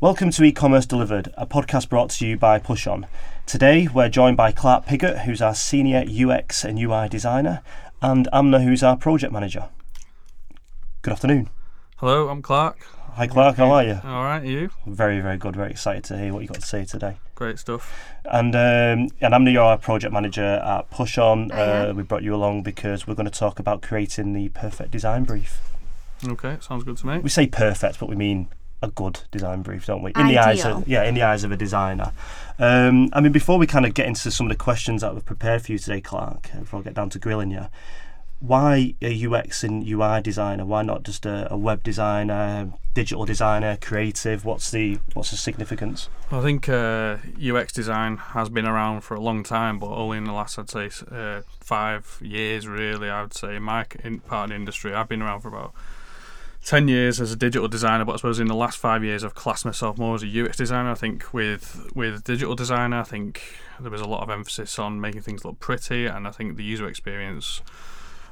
Welcome 0.00 0.30
to 0.30 0.44
E-commerce 0.44 0.86
Delivered, 0.86 1.34
a 1.36 1.44
podcast 1.44 1.88
brought 1.88 2.10
to 2.10 2.26
you 2.26 2.36
by 2.36 2.60
Pushon. 2.60 3.08
Today 3.46 3.88
we're 3.92 4.08
joined 4.08 4.36
by 4.36 4.52
Clark 4.52 4.86
Piggot, 4.86 5.24
who's 5.24 5.42
our 5.42 5.56
senior 5.56 6.04
UX 6.08 6.62
and 6.64 6.78
UI 6.78 7.08
designer, 7.08 7.62
and 8.00 8.28
Amna, 8.32 8.60
who's 8.62 8.84
our 8.84 8.96
project 8.96 9.32
manager. 9.32 9.70
Good 11.02 11.14
afternoon. 11.14 11.50
Hello, 11.96 12.28
I'm 12.28 12.42
Clark. 12.42 12.78
Hi 13.14 13.26
Clark, 13.26 13.56
how 13.56 13.72
are 13.72 13.82
you? 13.82 14.00
All 14.04 14.22
right, 14.22 14.44
you? 14.44 14.70
Very, 14.86 15.20
very 15.20 15.36
good. 15.36 15.56
Very 15.56 15.72
excited 15.72 16.04
to 16.04 16.16
hear 16.16 16.32
what 16.32 16.42
you 16.42 16.46
got 16.46 16.60
to 16.60 16.66
say 16.66 16.84
today. 16.84 17.16
Great 17.34 17.58
stuff. 17.58 17.92
And 18.24 18.54
um, 18.54 19.08
and 19.20 19.34
Amna, 19.34 19.50
you're 19.50 19.64
our 19.64 19.78
project 19.78 20.12
manager 20.12 20.44
at 20.44 20.88
Pushon. 20.92 21.52
Hiya. 21.52 21.90
Uh, 21.90 21.94
we 21.94 22.04
brought 22.04 22.22
you 22.22 22.36
along 22.36 22.62
because 22.62 23.08
we're 23.08 23.16
going 23.16 23.28
to 23.28 23.36
talk 23.36 23.58
about 23.58 23.82
creating 23.82 24.32
the 24.32 24.48
perfect 24.50 24.92
design 24.92 25.24
brief. 25.24 25.60
Okay, 26.24 26.56
sounds 26.60 26.84
good 26.84 26.98
to 26.98 27.06
me. 27.08 27.18
We 27.18 27.30
say 27.30 27.48
perfect, 27.48 27.98
but 27.98 28.08
we 28.08 28.14
mean 28.14 28.46
a 28.82 28.88
good 28.88 29.20
design 29.30 29.62
brief, 29.62 29.86
don't 29.86 30.02
we? 30.02 30.12
In 30.16 30.28
the 30.28 30.38
eyes 30.38 30.64
of 30.64 30.86
yeah, 30.86 31.04
in 31.04 31.14
the 31.14 31.22
eyes 31.22 31.44
of 31.44 31.52
a 31.52 31.56
designer. 31.56 32.12
Um, 32.58 33.08
I 33.12 33.20
mean, 33.20 33.32
before 33.32 33.58
we 33.58 33.66
kind 33.66 33.86
of 33.86 33.94
get 33.94 34.06
into 34.06 34.30
some 34.30 34.46
of 34.46 34.50
the 34.50 34.62
questions 34.62 35.02
that 35.02 35.14
we've 35.14 35.24
prepared 35.24 35.62
for 35.62 35.72
you 35.72 35.78
today, 35.78 36.00
Clark, 36.00 36.50
uh, 36.54 36.60
before 36.60 36.80
I 36.80 36.82
get 36.82 36.94
down 36.94 37.10
to 37.10 37.18
grilling 37.18 37.50
you, 37.50 37.66
why 38.40 38.94
a 39.02 39.26
UX 39.26 39.64
and 39.64 39.86
UI 39.86 40.20
designer? 40.20 40.64
Why 40.64 40.82
not 40.82 41.02
just 41.02 41.26
a, 41.26 41.52
a 41.52 41.56
web 41.56 41.82
designer, 41.82 42.72
digital 42.94 43.24
designer, 43.24 43.76
creative? 43.80 44.44
What's 44.44 44.70
the 44.70 44.98
what's 45.14 45.30
the 45.32 45.36
significance? 45.36 46.08
I 46.30 46.40
think 46.40 46.68
uh, 46.68 47.16
UX 47.42 47.72
design 47.72 48.16
has 48.18 48.48
been 48.48 48.66
around 48.66 49.00
for 49.00 49.14
a 49.14 49.20
long 49.20 49.42
time, 49.42 49.78
but 49.78 49.88
only 49.88 50.18
in 50.18 50.24
the 50.24 50.32
last, 50.32 50.58
I'd 50.58 50.70
say, 50.70 50.90
uh, 51.10 51.42
five 51.60 52.18
years, 52.22 52.68
really. 52.68 53.10
I 53.10 53.22
would 53.22 53.34
say 53.34 53.56
in 53.56 53.64
my 53.64 53.86
in 54.04 54.20
part 54.20 54.44
of 54.44 54.50
the 54.50 54.56
industry, 54.56 54.94
I've 54.94 55.08
been 55.08 55.22
around 55.22 55.40
for 55.40 55.48
about 55.48 55.74
10 56.64 56.88
years 56.88 57.20
as 57.20 57.32
a 57.32 57.36
digital 57.36 57.68
designer, 57.68 58.04
but 58.04 58.12
I 58.12 58.16
suppose 58.16 58.40
in 58.40 58.46
the 58.46 58.54
last 58.54 58.78
five 58.78 59.02
years, 59.02 59.24
I've 59.24 59.34
classed 59.34 59.64
myself 59.64 59.96
more 59.96 60.14
as 60.14 60.22
a 60.22 60.26
UX 60.44 60.56
designer. 60.56 60.90
I 60.90 60.94
think 60.94 61.32
with 61.32 61.90
with 61.94 62.24
digital 62.24 62.54
designer, 62.54 63.00
I 63.00 63.04
think 63.04 63.42
there 63.80 63.90
was 63.90 64.00
a 64.00 64.08
lot 64.08 64.22
of 64.22 64.30
emphasis 64.30 64.78
on 64.78 65.00
making 65.00 65.22
things 65.22 65.44
look 65.44 65.60
pretty, 65.60 66.06
and 66.06 66.26
I 66.26 66.30
think 66.30 66.56
the 66.56 66.64
user 66.64 66.86
experience 66.88 67.62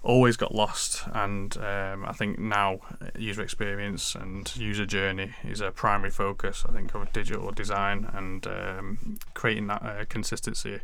always 0.03 0.37
got 0.37 0.55
lost. 0.55 1.03
And 1.13 1.57
um, 1.59 2.05
I 2.07 2.13
think 2.13 2.39
now 2.39 2.79
uh, 3.01 3.07
user 3.19 3.43
experience 3.43 4.15
and 4.15 4.55
user 4.57 4.87
journey 4.87 5.33
is 5.45 5.61
a 5.61 5.71
primary 5.71 6.11
focus. 6.11 6.65
I 6.69 6.73
think 6.73 6.95
of 6.95 7.13
digital 7.13 7.51
design 7.51 8.09
and 8.13 8.47
um, 8.47 9.19
creating 9.35 9.67
that 9.67 9.83
uh, 9.83 10.05
consistency 10.09 10.81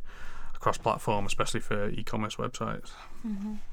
across 0.54 0.78
platform, 0.78 1.26
especially 1.26 1.60
for 1.60 1.88
e-commerce 1.90 2.36
websites. 2.36 2.92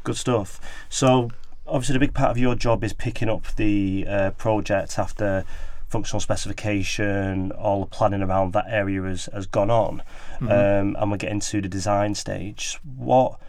Good 0.04 0.18
stuff. 0.18 0.60
So 0.90 1.32
obviously, 1.70 1.94
the 1.94 2.00
big 2.00 2.14
part 2.14 2.32
of 2.32 2.38
your 2.38 2.56
job 2.56 2.84
is 2.84 2.94
picking 2.94 3.30
up 3.30 3.56
the 3.56 4.06
uh, 4.08 4.32
project 4.32 5.00
after 5.00 5.46
functional 5.88 6.20
specification, 6.20 7.52
all 7.54 7.82
the 7.82 7.86
planning 7.88 8.22
around 8.22 8.54
that 8.54 8.66
area 8.68 9.02
has, 9.02 9.28
has 9.34 9.48
gone 9.48 9.72
on, 9.72 10.04
um, 10.42 10.96
and 11.00 11.12
we're 11.12 11.18
getting 11.18 11.40
to 11.40 11.62
the 11.62 11.68
design 11.68 12.14
stage. 12.16 12.80
What, 12.96 13.40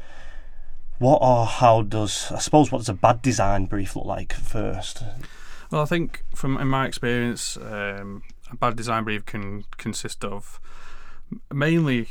what 0.98 1.18
or 1.22 1.46
how 1.46 1.82
does 1.82 2.32
I 2.32 2.38
suppose 2.38 2.72
what 2.72 2.78
does 2.78 2.88
a 2.88 2.94
bad 2.94 3.22
design 3.22 3.66
brief 3.66 3.94
look 3.94 4.06
like 4.06 4.32
first? 4.32 5.02
Well, 5.70 5.82
I 5.82 5.84
think 5.84 6.24
from 6.34 6.56
in 6.58 6.68
my 6.68 6.86
experience, 6.86 7.56
um, 7.58 8.22
a 8.50 8.56
bad 8.56 8.76
design 8.76 9.04
brief 9.04 9.24
can 9.26 9.64
consist 9.76 10.24
of 10.24 10.60
mainly 11.52 12.08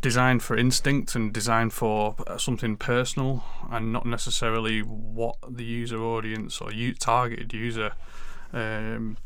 design 0.00 0.40
for 0.40 0.56
instinct 0.56 1.14
and 1.14 1.32
designed 1.32 1.72
for 1.72 2.16
uh, 2.26 2.38
something 2.38 2.76
personal, 2.76 3.44
and 3.70 3.92
not 3.92 4.06
necessarily 4.06 4.80
what 4.80 5.36
the 5.48 5.64
user 5.64 5.98
audience 5.98 6.60
or 6.60 6.72
you 6.72 6.94
targeted 6.94 7.52
user 7.52 7.92
um, 8.52 9.16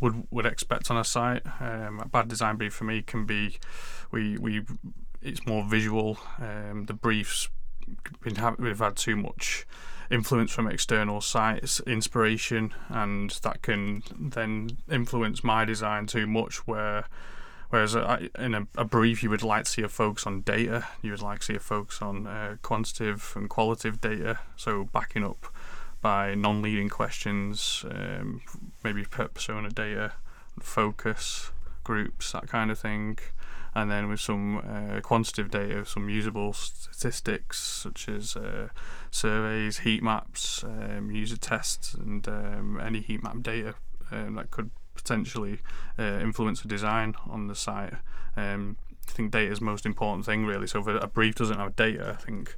would 0.00 0.26
would 0.30 0.46
expect 0.46 0.90
on 0.90 0.96
a 0.96 1.04
site. 1.04 1.42
Um, 1.60 2.00
a 2.00 2.08
bad 2.08 2.28
design 2.28 2.56
brief 2.56 2.74
for 2.74 2.84
me 2.84 3.02
can 3.02 3.26
be 3.26 3.58
we 4.10 4.36
we 4.38 4.62
it's 5.22 5.46
more 5.46 5.64
visual. 5.64 6.18
Um, 6.38 6.84
the 6.86 6.94
briefs 6.94 7.48
been 8.22 8.36
ha- 8.36 8.56
we've 8.58 8.78
had 8.78 8.96
too 8.96 9.16
much 9.16 9.66
influence 10.10 10.52
from 10.52 10.68
external 10.68 11.20
sites, 11.20 11.80
inspiration, 11.80 12.74
and 12.88 13.30
that 13.42 13.62
can 13.62 14.02
then 14.18 14.78
influence 14.90 15.42
my 15.42 15.64
design 15.64 16.06
too 16.06 16.26
much. 16.26 16.66
Where, 16.66 17.06
whereas 17.70 17.94
I, 17.96 18.28
in 18.38 18.54
a, 18.54 18.66
a 18.76 18.84
brief, 18.84 19.22
you 19.22 19.30
would 19.30 19.42
like 19.42 19.64
to 19.64 19.70
see 19.70 19.82
a 19.82 19.88
focus 19.88 20.26
on 20.26 20.42
data, 20.42 20.86
you 21.02 21.10
would 21.10 21.22
like 21.22 21.40
to 21.40 21.46
see 21.46 21.54
a 21.56 21.60
focus 21.60 22.02
on 22.02 22.26
uh, 22.26 22.56
quantitative 22.62 23.32
and 23.36 23.48
qualitative 23.48 24.00
data, 24.00 24.38
so 24.56 24.84
backing 24.84 25.24
up 25.24 25.46
by 26.00 26.34
non-leading 26.34 26.88
questions, 26.88 27.84
um, 27.90 28.42
maybe 28.84 29.04
per- 29.04 29.28
persona 29.28 29.70
data, 29.70 30.12
focus 30.60 31.50
groups, 31.84 32.32
that 32.32 32.48
kind 32.48 32.70
of 32.70 32.78
thing. 32.78 33.18
And 33.74 33.90
then 33.90 34.08
with 34.08 34.20
some 34.20 34.58
uh, 34.58 35.00
quantitative 35.02 35.50
data, 35.50 35.84
some 35.84 36.08
usable 36.08 36.54
statistics 36.54 37.58
such 37.58 38.08
as 38.08 38.34
uh, 38.34 38.68
surveys, 39.10 39.80
heat 39.80 40.02
maps, 40.02 40.64
um, 40.64 41.10
user 41.10 41.36
tests, 41.36 41.92
and 41.92 42.26
um, 42.26 42.80
any 42.82 43.00
heat 43.00 43.22
map 43.22 43.42
data 43.42 43.74
um, 44.10 44.36
that 44.36 44.50
could 44.50 44.70
potentially 44.96 45.60
uh, 45.98 46.18
influence 46.20 46.60
the 46.62 46.68
design 46.68 47.14
on 47.28 47.46
the 47.46 47.54
site. 47.54 47.94
Um, 48.36 48.76
I 49.08 49.12
think 49.12 49.30
data 49.30 49.52
is 49.52 49.60
the 49.60 49.64
most 49.64 49.86
important 49.86 50.26
thing, 50.26 50.44
really. 50.44 50.66
So 50.66 50.80
if 50.80 50.86
a 50.86 51.06
brief 51.06 51.36
doesn't 51.36 51.58
have 51.58 51.76
data, 51.76 52.16
I 52.18 52.22
think 52.22 52.56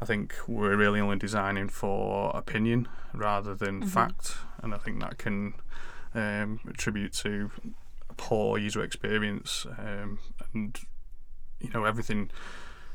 I 0.00 0.04
think 0.04 0.34
we're 0.46 0.76
really 0.76 1.00
only 1.00 1.16
designing 1.16 1.68
for 1.68 2.30
opinion 2.36 2.86
rather 3.14 3.54
than 3.54 3.82
fact, 3.86 4.36
and 4.62 4.74
I 4.74 4.78
think 4.78 5.00
that 5.00 5.16
can 5.16 5.54
um, 6.14 6.60
attribute 6.68 7.14
to 7.14 7.50
a 8.10 8.14
poor 8.14 8.58
user 8.58 8.82
experience 8.82 9.66
um, 9.78 10.18
and 10.52 10.78
you 11.60 11.70
know 11.70 11.84
everything 11.84 12.30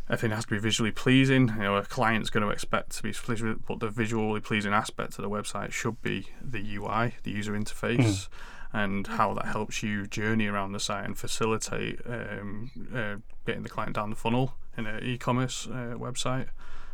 everything 0.10 0.36
has 0.36 0.46
to 0.46 0.52
be 0.52 0.60
visually 0.60 0.92
pleasing. 0.92 1.48
You 1.50 1.64
know, 1.64 1.76
a 1.78 1.84
client's 1.84 2.30
going 2.30 2.46
to 2.46 2.50
expect 2.50 2.92
to 2.98 3.04
be 3.04 3.14
pleased 3.14 3.42
with, 3.42 3.66
but 3.66 3.80
the 3.80 3.90
visually 3.90 4.42
pleasing 4.42 4.74
aspect 4.74 5.18
of 5.18 5.24
the 5.24 5.30
website 5.30 5.72
should 5.72 6.02
be 6.02 6.28
the 6.42 6.60
UI, 6.76 7.16
the 7.24 7.32
user 7.32 7.54
interface, 7.54 8.28
and 8.74 9.06
how 9.08 9.34
that 9.34 9.46
helps 9.46 9.84
you 9.84 10.08
journey 10.08 10.48
around 10.48 10.72
the 10.72 10.80
site 10.80 11.06
and 11.06 11.18
facilitate 11.18 12.00
um, 12.06 12.72
uh, 12.96 13.16
getting 13.46 13.64
the 13.64 13.70
client 13.70 13.96
down 13.96 14.10
the 14.10 14.16
funnel 14.16 14.56
in 14.78 14.86
an 14.86 15.04
e-commerce 15.04 15.68
uh, 15.68 15.96
website. 15.98 16.48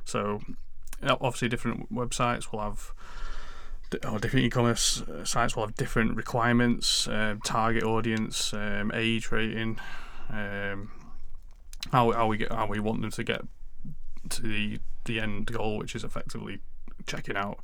So, 0.04 0.42
uh, 1.04 1.18
obviously, 1.22 1.50
different 1.50 1.94
websites 1.94 2.52
will 2.52 2.62
have. 2.62 2.94
Or 4.06 4.20
different 4.20 4.46
e-commerce 4.46 5.02
uh, 5.04 5.24
sites 5.24 5.56
will 5.56 5.66
have 5.66 5.76
different 5.76 6.18
requirements, 6.18 7.08
um, 7.08 7.40
target 7.40 7.84
audience, 7.84 8.54
um, 8.54 8.92
age 8.94 9.32
rating, 9.32 9.80
um, 10.30 10.92
how 11.94 12.12
how 12.12 12.28
we 12.28 12.36
get 12.36 12.52
how 12.52 12.68
we 12.68 12.82
want 12.82 13.02
them 13.02 13.12
to 13.12 13.24
get 13.24 13.44
to 14.28 14.42
the 14.42 14.80
the 15.06 15.22
end 15.22 15.46
goal, 15.46 15.78
which 15.78 15.96
is 15.96 16.04
effectively 16.04 16.60
checking 17.06 17.38
out. 17.38 17.60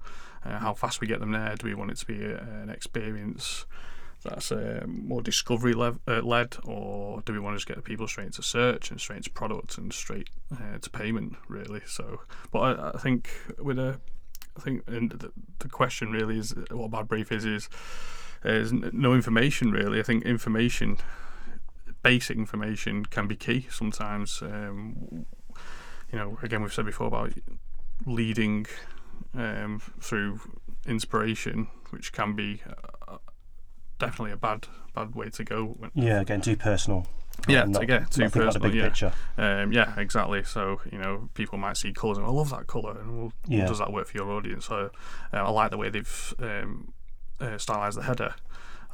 Uh, 0.46 0.60
how 0.60 0.74
fast 0.74 1.02
we 1.02 1.08
get 1.08 1.20
them 1.20 1.32
there? 1.32 1.56
Do 1.58 1.68
we 1.68 1.74
want 1.74 1.92
it 1.92 1.98
to 1.98 2.06
be 2.06 2.24
a, 2.24 2.38
an 2.38 2.70
experience 2.70 3.66
that's 4.24 4.52
uh, 4.52 4.84
more 4.88 5.22
discovery 5.22 5.74
uh, 5.74 6.22
led, 6.22 6.58
or 6.64 7.22
do 7.22 7.34
we 7.34 7.40
want 7.40 7.56
to 7.56 7.58
just 7.58 7.68
get 7.68 7.84
people 7.84 8.08
straight 8.08 8.28
into 8.28 8.42
search 8.44 8.92
and 8.92 9.00
straight 9.00 9.18
into 9.18 9.30
product 9.32 9.78
and 9.78 9.92
straight 9.94 10.30
uh, 10.52 10.78
to 10.82 10.90
payment? 10.90 11.36
Really. 11.48 11.82
So, 11.86 12.22
but 12.52 12.60
I, 12.60 12.92
I 12.96 12.98
think 13.00 13.30
with 13.60 13.80
a 13.80 14.00
I 14.58 14.62
think 14.62 14.84
and 14.88 15.12
the, 15.12 15.32
the 15.60 15.70
question 15.70 16.12
really 16.12 16.38
is 16.38 16.54
what 16.72 16.86
a 16.86 16.90
bad 16.90 17.08
brief 17.08 17.32
is 17.32 17.46
is 17.46 17.70
is 18.44 18.72
no 18.74 19.14
information 19.14 19.72
really. 19.72 20.00
I 20.00 20.04
think 20.04 20.26
information, 20.26 20.98
basic 22.02 22.38
information, 22.38 23.06
can 23.06 23.28
be 23.28 23.36
key 23.36 23.68
sometimes. 23.70 24.42
Um, 24.42 25.26
you 26.12 26.20
know, 26.20 26.38
again, 26.44 26.62
we've 26.62 26.74
said 26.74 26.86
before 26.86 27.08
about 27.08 27.34
leading 28.06 28.68
um, 29.34 29.82
through 30.00 30.40
inspiration, 30.86 31.68
which 31.90 32.12
can 32.12 32.36
be 32.36 32.62
uh, 32.68 33.03
definitely 34.06 34.32
a 34.32 34.38
bad 34.38 34.68
bad 34.96 35.16
way 35.16 35.30
to 35.30 35.44
go. 35.44 35.78
Yeah, 35.94 36.22
again, 36.22 36.42
too 36.42 36.56
personal. 36.56 37.08
Yeah, 37.48 37.64
Not- 37.66 37.80
to 37.82 37.86
get 37.88 38.12
too 38.12 38.22
think 38.22 38.36
about 38.36 38.54
the 38.54 38.60
personal. 38.60 38.70
big 38.70 38.78
Yeah, 38.78 38.88
picture. 38.88 39.14
um, 39.38 39.72
yeah, 39.72 40.00
exactly. 40.00 40.44
So 40.44 40.82
you 40.92 41.00
know, 41.00 41.30
people 41.34 41.58
might 41.58 41.78
see 41.78 41.92
colours 41.92 42.18
and 42.18 42.28
I 42.28 42.30
love 42.30 42.50
that 42.52 42.68
colour, 42.68 42.98
and 43.00 43.18
well, 43.18 43.34
Yeah. 43.48 43.66
does 43.66 43.80
that 43.80 43.92
work 43.92 44.08
for 44.08 44.18
your 44.18 44.30
audience? 44.32 44.66
So 44.66 44.92
uh, 45.34 45.38
I 45.38 45.50
like 45.50 45.72
the 45.72 45.78
way 45.78 45.90
they've 45.90 46.34
um, 46.40 46.94
uh, 47.42 47.58
stylized 47.58 47.98
the 47.98 48.04
header. 48.04 48.36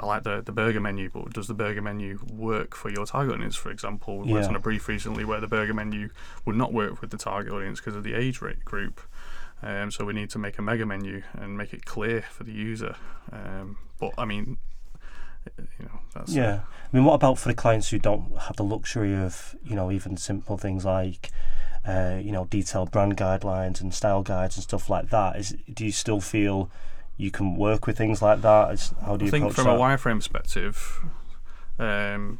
I 0.01 0.05
like 0.05 0.23
the 0.23 0.41
the 0.41 0.53
burger 0.53 0.79
menu, 0.79 1.09
but 1.13 1.33
does 1.33 1.47
the 1.47 1.53
burger 1.53 1.81
menu 1.81 2.19
work 2.31 2.73
for 2.75 2.89
your 2.89 3.05
target 3.05 3.33
audience? 3.35 3.57
For 3.57 3.69
example, 3.69 4.19
we 4.19 4.31
worked 4.31 4.43
Yeah. 4.45 4.49
on 4.51 4.55
a 4.55 4.59
brief 4.59 4.87
recently 4.87 5.25
where 5.25 5.41
the 5.41 5.47
burger 5.47 5.73
menu 5.73 6.09
would 6.45 6.55
not 6.55 6.71
work 6.71 7.01
with 7.01 7.09
the 7.11 7.17
target 7.17 7.51
audience 7.51 7.81
because 7.81 7.95
of 7.97 8.03
the 8.05 8.13
age 8.13 8.41
rate 8.41 8.63
group. 8.63 9.01
Um, 9.61 9.91
so 9.91 10.05
we 10.05 10.13
need 10.13 10.29
to 10.29 10.39
make 10.39 10.57
a 10.57 10.61
mega 10.61 10.85
menu 10.85 11.21
and 11.33 11.57
make 11.57 11.73
it 11.73 11.83
clear 11.83 12.21
for 12.21 12.45
the 12.45 12.53
user. 12.53 12.95
Um, 13.33 13.77
but 13.99 14.13
I 14.17 14.23
mean, 14.23 14.57
you 15.57 15.85
know, 15.85 15.99
that's 16.13 16.33
Yeah. 16.33 16.61
I 16.91 16.95
mean, 16.95 17.05
what 17.05 17.13
about 17.13 17.37
for 17.37 17.49
the 17.49 17.55
clients 17.55 17.89
who 17.89 17.99
don't 17.99 18.37
have 18.37 18.55
the 18.55 18.63
luxury 18.63 19.15
of, 19.15 19.55
you 19.63 19.75
know, 19.75 19.91
even 19.91 20.17
simple 20.17 20.57
things 20.57 20.85
like, 20.85 21.31
uh, 21.87 22.19
you 22.21 22.31
know, 22.31 22.45
detailed 22.45 22.91
brand 22.91 23.17
guidelines 23.17 23.81
and 23.81 23.93
style 23.93 24.23
guides 24.23 24.57
and 24.57 24.63
stuff 24.63 24.89
like 24.89 25.09
that? 25.09 25.35
Is 25.35 25.55
do 25.71 25.85
you 25.85 25.91
still 25.91 26.21
feel 26.21 26.69
you 27.17 27.31
can 27.31 27.55
work 27.55 27.85
with 27.85 27.97
things 27.97 28.21
like 28.21 28.41
that? 28.41 28.91
How 29.05 29.17
do 29.17 29.25
you 29.25 29.29
I 29.29 29.31
think 29.31 29.53
from 29.53 29.65
that? 29.65 29.75
a 29.75 29.79
wireframe 29.79 30.17
perspective, 30.17 31.01
um, 31.77 32.39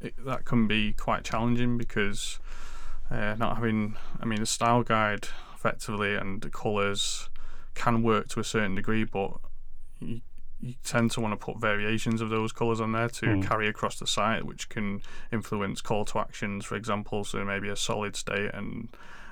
it, 0.00 0.14
that 0.24 0.44
can 0.44 0.66
be 0.66 0.92
quite 0.92 1.24
challenging 1.24 1.76
because 1.76 2.38
uh, 3.10 3.34
not 3.38 3.56
having, 3.56 3.96
I 4.20 4.24
mean, 4.24 4.40
the 4.40 4.46
style 4.46 4.82
guide 4.82 5.28
effectively 5.54 6.14
and 6.14 6.40
the 6.40 6.48
colours 6.48 7.28
can 7.74 8.02
work 8.02 8.28
to 8.28 8.40
a 8.40 8.44
certain 8.44 8.74
degree, 8.74 9.04
but 9.04 9.32
you, 10.00 10.20
you 10.62 10.74
tend 10.84 11.10
to 11.12 11.20
want 11.20 11.32
to 11.32 11.36
put 11.44 11.58
variations 11.58 12.20
of 12.20 12.28
those 12.30 12.52
colours 12.52 12.80
on 12.80 12.92
there 12.92 13.08
to 13.08 13.26
Mm. 13.26 13.42
carry 13.46 13.66
across 13.68 13.98
the 13.98 14.06
site, 14.06 14.44
which 14.44 14.68
can 14.68 15.00
influence 15.32 15.80
call 15.80 16.04
to 16.06 16.18
actions, 16.18 16.64
for 16.66 16.76
example. 16.76 17.24
So 17.24 17.44
maybe 17.44 17.68
a 17.68 17.76
solid 17.76 18.14
state 18.16 18.50
and 18.52 18.88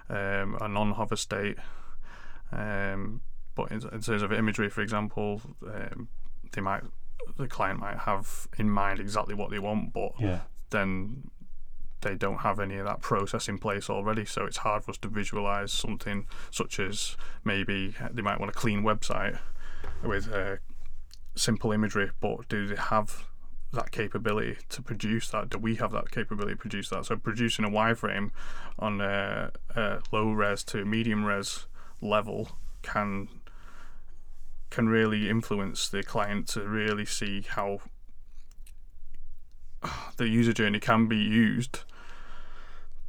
um, 0.09 0.57
a 0.61 0.69
non-hover 0.69 1.17
state. 1.17 1.59
Um, 2.51 3.21
but 3.55 3.71
in, 3.71 3.83
in 3.93 4.01
terms 4.01 4.23
of 4.23 4.33
imagery, 4.33 4.71
for 4.71 4.81
example, 4.81 5.43
um, 5.67 6.09
they 6.53 6.61
might 6.61 6.83
the 7.37 7.47
client 7.49 7.79
might 7.81 7.99
have 7.99 8.49
in 8.59 8.71
mind 8.71 9.01
exactly 9.01 9.35
what 9.35 9.51
they 9.51 9.59
want, 9.59 9.93
but 9.93 10.13
yeah, 10.19 10.41
then 10.71 11.31
they 12.01 12.15
don't 12.15 12.39
have 12.39 12.61
any 12.61 12.77
of 12.77 12.87
that 12.87 13.01
process 13.01 13.49
in 13.49 13.59
place 13.59 13.91
already. 13.91 14.25
So 14.25 14.47
it's 14.47 14.59
hard 14.59 14.85
for 14.85 14.93
us 14.93 14.99
to 14.99 15.09
visualize 15.09 15.73
something 15.73 16.27
such 16.51 16.79
as 16.81 17.17
maybe 17.45 17.95
they 18.13 18.23
might 18.23 18.39
want 18.41 18.51
a 18.51 18.55
clean 18.55 18.83
website 18.83 19.39
with 20.03 20.33
uh, 20.33 20.57
simple 21.39 21.73
imagery, 21.73 22.11
but 22.21 22.49
do 22.49 22.67
they 22.67 22.77
have 22.77 23.27
that 23.73 23.91
capability 23.91 24.57
to 24.71 24.83
produce 24.83 25.31
that? 25.31 25.51
Do 25.51 25.59
we 25.59 25.77
have 25.77 25.93
that 25.93 26.11
capability 26.11 26.55
to 26.55 26.61
produce 26.61 26.89
that? 26.91 27.07
So 27.07 27.17
producing 27.17 27.65
a 27.65 27.71
wireframe 27.71 28.31
on 28.79 29.01
a, 29.01 29.53
a 29.75 30.01
low 30.13 30.31
res 30.33 30.65
to 30.65 30.85
medium 30.85 31.25
res 31.25 31.67
level 32.01 32.51
can 32.83 33.29
can 34.71 34.89
really 34.89 35.31
influence 35.31 35.89
the 35.89 36.03
client 36.03 36.47
to 36.47 36.63
really 36.63 37.07
see 37.07 37.43
how 37.49 37.81
the 40.17 40.29
user 40.29 40.53
journey 40.53 40.79
can 40.79 41.07
be 41.07 41.17
used 41.17 41.81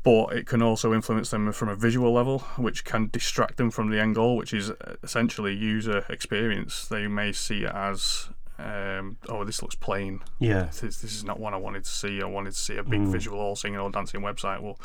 but 0.03 0.33
it 0.33 0.45
can 0.47 0.61
also 0.61 0.93
influence 0.93 1.29
them 1.29 1.51
from 1.51 1.69
a 1.69 1.75
visual 1.75 2.11
level 2.13 2.39
which 2.57 2.85
can 2.85 3.09
distract 3.11 3.57
them 3.57 3.69
from 3.69 3.89
the 3.89 3.99
end 3.99 4.15
goal 4.15 4.37
which 4.37 4.53
is 4.53 4.71
essentially 5.03 5.53
user 5.53 6.05
experience. 6.09 6.87
They 6.87 7.07
may 7.07 7.31
see 7.33 7.63
it 7.63 7.71
as 7.73 8.29
um, 8.57 9.17
oh 9.29 9.43
this 9.45 9.61
looks 9.61 9.75
plain. 9.75 10.19
Yeah, 10.39 10.63
this, 10.65 11.01
this 11.01 11.13
is 11.13 11.23
not 11.23 11.39
what 11.39 11.53
I 11.53 11.57
wanted 11.57 11.83
to 11.85 11.89
see. 11.89 12.21
I 12.21 12.25
wanted 12.25 12.51
to 12.53 12.59
see 12.59 12.77
a 12.77 12.83
big 12.83 13.01
Mm. 13.01 13.11
visual 13.11 13.39
all 13.39 13.55
singing 13.55 13.79
all 13.79 13.89
dancing 13.89 14.21
website. 14.21 14.61
Well 14.61 14.79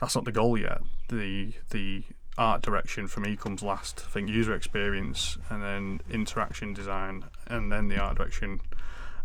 that's 0.00 0.14
not 0.14 0.24
the 0.24 0.32
goal 0.32 0.58
yet. 0.58 0.80
The 1.08 1.52
the 1.70 2.04
art 2.38 2.62
direction 2.62 3.06
for 3.08 3.20
me 3.20 3.36
comes 3.36 3.62
last. 3.62 4.04
I 4.06 4.10
think 4.10 4.28
user 4.28 4.54
experience 4.54 5.38
and 5.50 5.62
then 5.62 6.00
interaction 6.10 6.72
design 6.72 7.24
and 7.46 7.70
then 7.70 7.88
the 7.88 7.98
art 7.98 8.16
direction. 8.16 8.60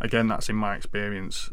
Again 0.01 0.28
that's 0.28 0.50
in 0.50 0.56
my 0.56 0.75
experience 0.75 1.51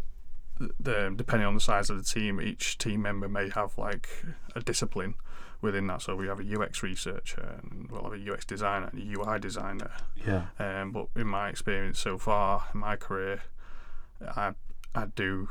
the, 0.59 1.13
depending 1.15 1.47
on 1.47 1.55
the 1.55 1.61
size 1.61 1.91
of 1.91 1.97
the 1.97 2.05
team, 2.05 2.41
each 2.41 2.79
team 2.79 3.03
member 3.03 3.29
may 3.29 3.51
have 3.51 3.77
like 3.79 4.09
a 4.55 4.61
discipline 4.61 5.15
within 5.61 5.87
that. 5.89 6.03
So 6.03 6.15
we 6.17 6.27
have 6.29 6.41
a 6.41 6.61
UX 6.61 6.83
researcher, 6.83 7.61
and 7.63 7.89
we'll 7.91 8.05
have 8.05 8.13
a 8.13 8.33
UX 8.33 8.45
designer 8.45 8.89
and 8.93 9.01
a 9.01 9.19
UI 9.21 9.39
designer. 9.39 9.91
yeah, 10.27 10.47
Um, 10.59 10.93
but 10.93 11.09
in 11.17 11.27
my 11.27 11.49
experience 11.49 11.99
so 11.99 12.19
far 12.19 12.65
in 12.73 12.81
my 12.81 12.97
career, 12.97 13.43
I 14.37 14.55
I 14.95 15.07
do 15.07 15.49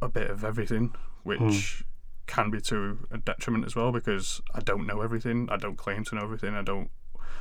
a 0.00 0.08
bit 0.08 0.30
of 0.30 0.44
everything, 0.44 0.94
which 1.22 1.84
can 2.26 2.50
be 2.50 2.60
to 2.60 3.06
a 3.10 3.18
detriment 3.18 3.64
as 3.66 3.74
well 3.74 3.90
because 3.92 4.40
I 4.54 4.60
don't 4.60 4.86
know 4.86 5.00
everything. 5.00 5.48
I 5.50 5.56
don't 5.56 5.76
claim 5.76 6.04
to 6.04 6.14
know 6.14 6.22
everything. 6.22 6.54
I 6.54 6.62
don't 6.62 6.90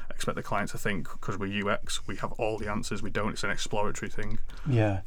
expect 0.10 0.36
the 0.36 0.44
client 0.44 0.70
to 0.72 0.78
think 0.78 1.08
because 1.12 1.38
we're 1.38 1.70
UX, 1.72 2.06
we 2.08 2.16
have 2.18 2.32
all 2.34 2.58
the 2.58 2.70
answers. 2.70 3.02
We 3.02 3.10
don't. 3.12 3.32
It's 3.32 3.44
an 3.44 3.52
exploratory 3.52 4.10
thing. 4.10 4.40
yeah. 4.68 5.02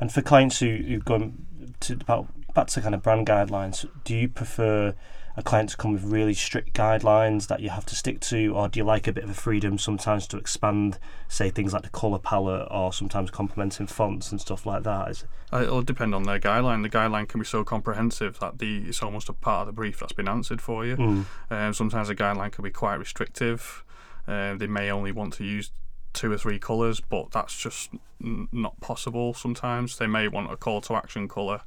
And 0.00 0.12
for 0.12 0.22
clients 0.22 0.58
who 0.60 0.76
who've 0.76 1.04
gone 1.04 1.46
to 1.80 1.94
about 1.94 2.26
back 2.54 2.66
to 2.68 2.80
kind 2.80 2.94
of 2.94 3.02
brand 3.02 3.26
guidelines, 3.26 3.88
do 4.04 4.14
you 4.16 4.28
prefer 4.28 4.94
a 5.36 5.42
client 5.44 5.70
to 5.70 5.76
come 5.76 5.92
with 5.92 6.02
really 6.02 6.34
strict 6.34 6.74
guidelines 6.74 7.46
that 7.46 7.60
you 7.60 7.70
have 7.70 7.86
to 7.86 7.94
stick 7.94 8.18
to, 8.20 8.48
or 8.56 8.68
do 8.68 8.80
you 8.80 8.84
like 8.84 9.06
a 9.06 9.12
bit 9.12 9.22
of 9.22 9.30
a 9.30 9.34
freedom 9.34 9.78
sometimes 9.78 10.26
to 10.26 10.36
expand, 10.36 10.98
say 11.28 11.48
things 11.50 11.72
like 11.72 11.82
the 11.82 11.88
color 11.90 12.18
palette, 12.18 12.66
or 12.70 12.92
sometimes 12.92 13.30
complementing 13.30 13.86
fonts 13.86 14.32
and 14.32 14.40
stuff 14.40 14.66
like 14.66 14.82
that? 14.82 15.08
Is, 15.10 15.24
Uh, 15.52 15.62
It'll 15.62 15.82
depend 15.82 16.14
on 16.16 16.24
their 16.24 16.40
guideline. 16.40 16.82
The 16.82 16.90
guideline 16.90 17.28
can 17.28 17.38
be 17.40 17.46
so 17.46 17.62
comprehensive 17.62 18.40
that 18.40 18.58
the 18.58 18.88
it's 18.88 19.02
almost 19.02 19.28
a 19.28 19.32
part 19.32 19.60
of 19.62 19.66
the 19.68 19.72
brief 19.72 20.00
that's 20.00 20.12
been 20.12 20.28
answered 20.28 20.60
for 20.60 20.84
you. 20.84 20.96
mm, 20.96 21.24
Um, 21.50 21.72
sometimes 21.74 22.08
the 22.08 22.16
guideline 22.16 22.50
can 22.50 22.64
be 22.64 22.70
quite 22.70 22.96
restrictive. 22.96 23.84
Uh, 24.26 24.54
they 24.56 24.66
may 24.66 24.90
only 24.90 25.12
want 25.12 25.32
to 25.34 25.44
use 25.44 25.70
two 26.12 26.30
or 26.32 26.38
three 26.38 26.58
colours, 26.58 27.00
but 27.00 27.30
that's 27.30 27.56
just 27.56 27.90
n- 28.22 28.48
not 28.52 28.80
possible. 28.80 29.34
Sometimes 29.34 29.98
they 29.98 30.06
may 30.06 30.28
want 30.28 30.52
a 30.52 30.56
call 30.56 30.80
to 30.82 30.94
action 30.94 31.28
colour 31.28 31.62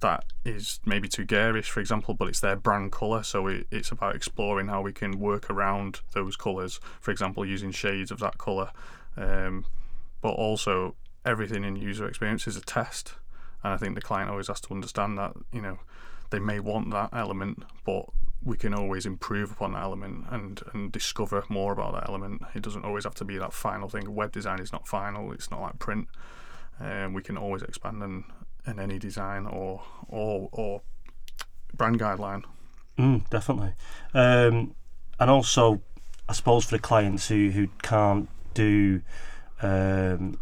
that 0.00 0.24
is 0.44 0.80
maybe 0.84 1.08
too 1.08 1.24
garish, 1.24 1.70
for 1.70 1.80
example, 1.80 2.14
but 2.14 2.28
it's 2.28 2.40
their 2.40 2.56
brand 2.56 2.92
colour. 2.92 3.22
So 3.22 3.46
it, 3.46 3.66
it's 3.70 3.90
about 3.90 4.14
exploring 4.14 4.68
how 4.68 4.82
we 4.82 4.92
can 4.92 5.18
work 5.18 5.48
around 5.48 6.00
those 6.12 6.36
colours. 6.36 6.80
For 7.00 7.10
example, 7.10 7.46
using 7.46 7.70
shades 7.70 8.10
of 8.10 8.18
that 8.18 8.36
colour. 8.36 8.70
Um, 9.16 9.64
but 10.20 10.32
also, 10.32 10.96
everything 11.24 11.64
in 11.64 11.76
user 11.76 12.06
experience 12.06 12.46
is 12.46 12.56
a 12.56 12.60
test, 12.60 13.14
and 13.62 13.72
I 13.72 13.76
think 13.76 13.94
the 13.94 14.00
client 14.00 14.30
always 14.30 14.48
has 14.48 14.60
to 14.62 14.74
understand 14.74 15.16
that. 15.18 15.32
You 15.52 15.62
know, 15.62 15.78
they 16.30 16.38
may 16.38 16.60
want 16.60 16.90
that 16.90 17.10
element, 17.12 17.62
but 17.84 18.06
we 18.44 18.56
can 18.56 18.74
always 18.74 19.06
improve 19.06 19.50
upon 19.50 19.72
that 19.72 19.82
element 19.82 20.26
and, 20.30 20.60
and 20.72 20.92
discover 20.92 21.42
more 21.48 21.72
about 21.72 21.94
that 21.94 22.08
element. 22.08 22.42
It 22.54 22.62
doesn't 22.62 22.84
always 22.84 23.04
have 23.04 23.14
to 23.16 23.24
be 23.24 23.38
that 23.38 23.52
final 23.52 23.88
thing. 23.88 24.14
Web 24.14 24.32
design 24.32 24.60
is 24.60 24.72
not 24.72 24.86
final. 24.86 25.32
It's 25.32 25.50
not 25.50 25.62
like 25.62 25.78
print. 25.78 26.08
Um, 26.78 27.14
we 27.14 27.22
can 27.22 27.38
always 27.38 27.62
expand 27.62 28.02
in, 28.02 28.24
in 28.66 28.78
any 28.78 28.98
design 28.98 29.46
or 29.46 29.82
or 30.08 30.48
or 30.52 30.82
brand 31.72 31.98
guideline. 31.98 32.44
mm, 32.98 33.28
definitely. 33.30 33.72
Um, 34.12 34.74
and 35.18 35.30
also, 35.30 35.80
I 36.28 36.32
suppose 36.34 36.64
for 36.66 36.76
the 36.76 36.82
clients 36.82 37.28
who 37.28 37.50
who 37.50 37.68
can't 37.82 38.28
do, 38.52 39.00
um, 39.62 40.38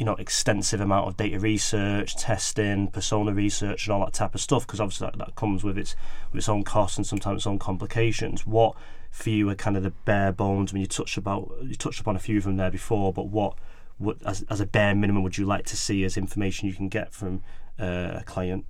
you 0.00 0.06
know, 0.06 0.14
extensive 0.14 0.80
amount 0.80 1.06
of 1.06 1.16
data 1.18 1.38
research, 1.38 2.16
testing, 2.16 2.88
persona 2.88 3.34
research, 3.34 3.86
and 3.86 3.92
all 3.92 4.02
that 4.02 4.14
type 4.14 4.34
of 4.34 4.40
stuff, 4.40 4.66
because 4.66 4.80
obviously 4.80 5.06
that, 5.06 5.18
that 5.18 5.34
comes 5.34 5.62
with 5.62 5.76
its 5.76 5.94
with 6.32 6.38
its 6.38 6.48
own 6.48 6.64
costs 6.64 6.96
and 6.96 7.06
sometimes 7.06 7.40
its 7.40 7.46
own 7.46 7.58
complications. 7.58 8.46
What 8.46 8.74
for 9.10 9.28
you 9.28 9.50
are 9.50 9.54
kind 9.54 9.76
of 9.76 9.82
the 9.82 9.90
bare 9.90 10.32
bones? 10.32 10.72
I 10.72 10.74
mean, 10.74 10.80
you 10.80 10.86
touched 10.86 11.18
about 11.18 11.52
you 11.64 11.74
touched 11.74 12.00
upon 12.00 12.16
a 12.16 12.18
few 12.18 12.38
of 12.38 12.44
them 12.44 12.56
there 12.56 12.70
before, 12.70 13.12
but 13.12 13.26
what 13.26 13.58
what 13.98 14.16
as 14.24 14.42
as 14.48 14.58
a 14.58 14.64
bare 14.64 14.94
minimum 14.94 15.22
would 15.22 15.36
you 15.36 15.44
like 15.44 15.66
to 15.66 15.76
see 15.76 16.02
as 16.04 16.16
information 16.16 16.66
you 16.66 16.74
can 16.74 16.88
get 16.88 17.12
from 17.12 17.42
uh, 17.78 18.20
a 18.20 18.22
client? 18.24 18.64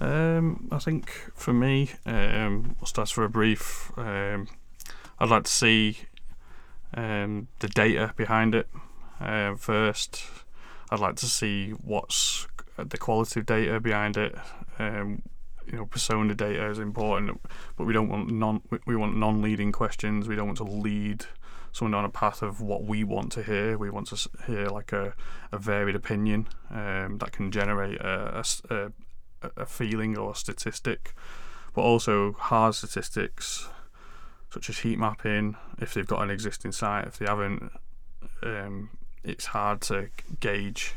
Um, 0.00 0.66
I 0.72 0.78
think 0.78 1.10
for 1.34 1.52
me, 1.52 1.90
um, 2.06 2.74
just 2.80 2.98
as 2.98 3.10
for 3.10 3.22
a 3.22 3.28
brief, 3.28 3.92
um, 3.98 4.48
I'd 5.18 5.28
like 5.28 5.44
to 5.44 5.52
see 5.52 5.98
um, 6.94 7.48
the 7.58 7.68
data 7.68 8.14
behind 8.16 8.54
it 8.54 8.66
uh, 9.22 9.54
first. 9.56 10.24
I'd 10.90 11.00
like 11.00 11.16
to 11.16 11.26
see 11.26 11.70
what's 11.70 12.46
the 12.76 12.98
quality 12.98 13.40
of 13.40 13.46
data 13.46 13.80
behind 13.80 14.16
it. 14.16 14.36
Um, 14.78 15.22
you 15.66 15.78
know, 15.78 15.86
persona 15.86 16.34
data 16.34 16.66
is 16.68 16.78
important, 16.78 17.40
but 17.76 17.86
we 17.86 17.92
don't 17.92 18.08
want 18.08 18.30
non 18.30 18.62
we- 18.86 18.96
want 18.96 19.16
non-leading 19.16 19.72
questions. 19.72 20.28
We 20.28 20.36
don't 20.36 20.46
want 20.46 20.58
to 20.58 20.64
lead 20.64 21.26
someone 21.72 21.92
down 21.92 22.04
a 22.04 22.10
path 22.10 22.42
of 22.42 22.60
what 22.60 22.84
we 22.84 23.04
want 23.04 23.32
to 23.32 23.42
hear. 23.42 23.78
We 23.78 23.88
want 23.88 24.08
to 24.08 24.28
hear 24.46 24.66
like 24.66 24.92
a, 24.92 25.14
a 25.50 25.58
varied 25.58 25.96
opinion 25.96 26.48
um, 26.70 27.18
that 27.18 27.32
can 27.32 27.50
generate 27.50 27.98
a 28.00 28.44
feeling 29.66 30.18
or 30.18 30.32
a 30.32 30.34
statistic, 30.34 31.14
but 31.74 31.82
also 31.82 32.32
hard 32.32 32.74
statistics 32.74 33.68
such 34.50 34.68
as 34.68 34.80
heat 34.80 34.98
mapping. 34.98 35.56
If 35.78 35.94
they've 35.94 36.06
got 36.06 36.22
an 36.22 36.30
existing 36.30 36.72
site, 36.72 37.06
if 37.06 37.18
they 37.18 37.26
haven't, 37.26 37.72
um, 38.42 38.90
it's 39.24 39.46
hard 39.46 39.80
to 39.82 40.08
gauge 40.40 40.94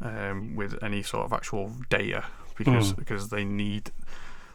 um, 0.00 0.56
with 0.56 0.82
any 0.82 1.02
sort 1.02 1.24
of 1.26 1.32
actual 1.32 1.72
data 1.90 2.24
because 2.56 2.92
Mm. 2.92 2.96
because 2.96 3.28
they 3.30 3.44
need 3.44 3.90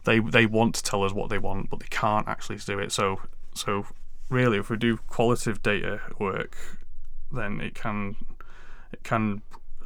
they 0.05 0.19
they 0.19 0.45
want 0.45 0.75
to 0.75 0.83
tell 0.83 1.03
us 1.03 1.13
what 1.13 1.29
they 1.29 1.37
want, 1.37 1.69
but 1.69 1.79
they 1.79 1.87
can't 1.89 2.27
actually 2.27 2.57
do 2.57 2.79
it. 2.79 2.91
So 2.91 3.21
so 3.53 3.85
really, 4.29 4.57
if 4.57 4.69
we 4.69 4.77
do 4.77 4.97
qualitative 5.07 5.61
data 5.61 6.01
work, 6.19 6.55
then 7.31 7.59
it 7.61 7.75
can 7.75 8.15
it 8.91 9.03
can 9.03 9.41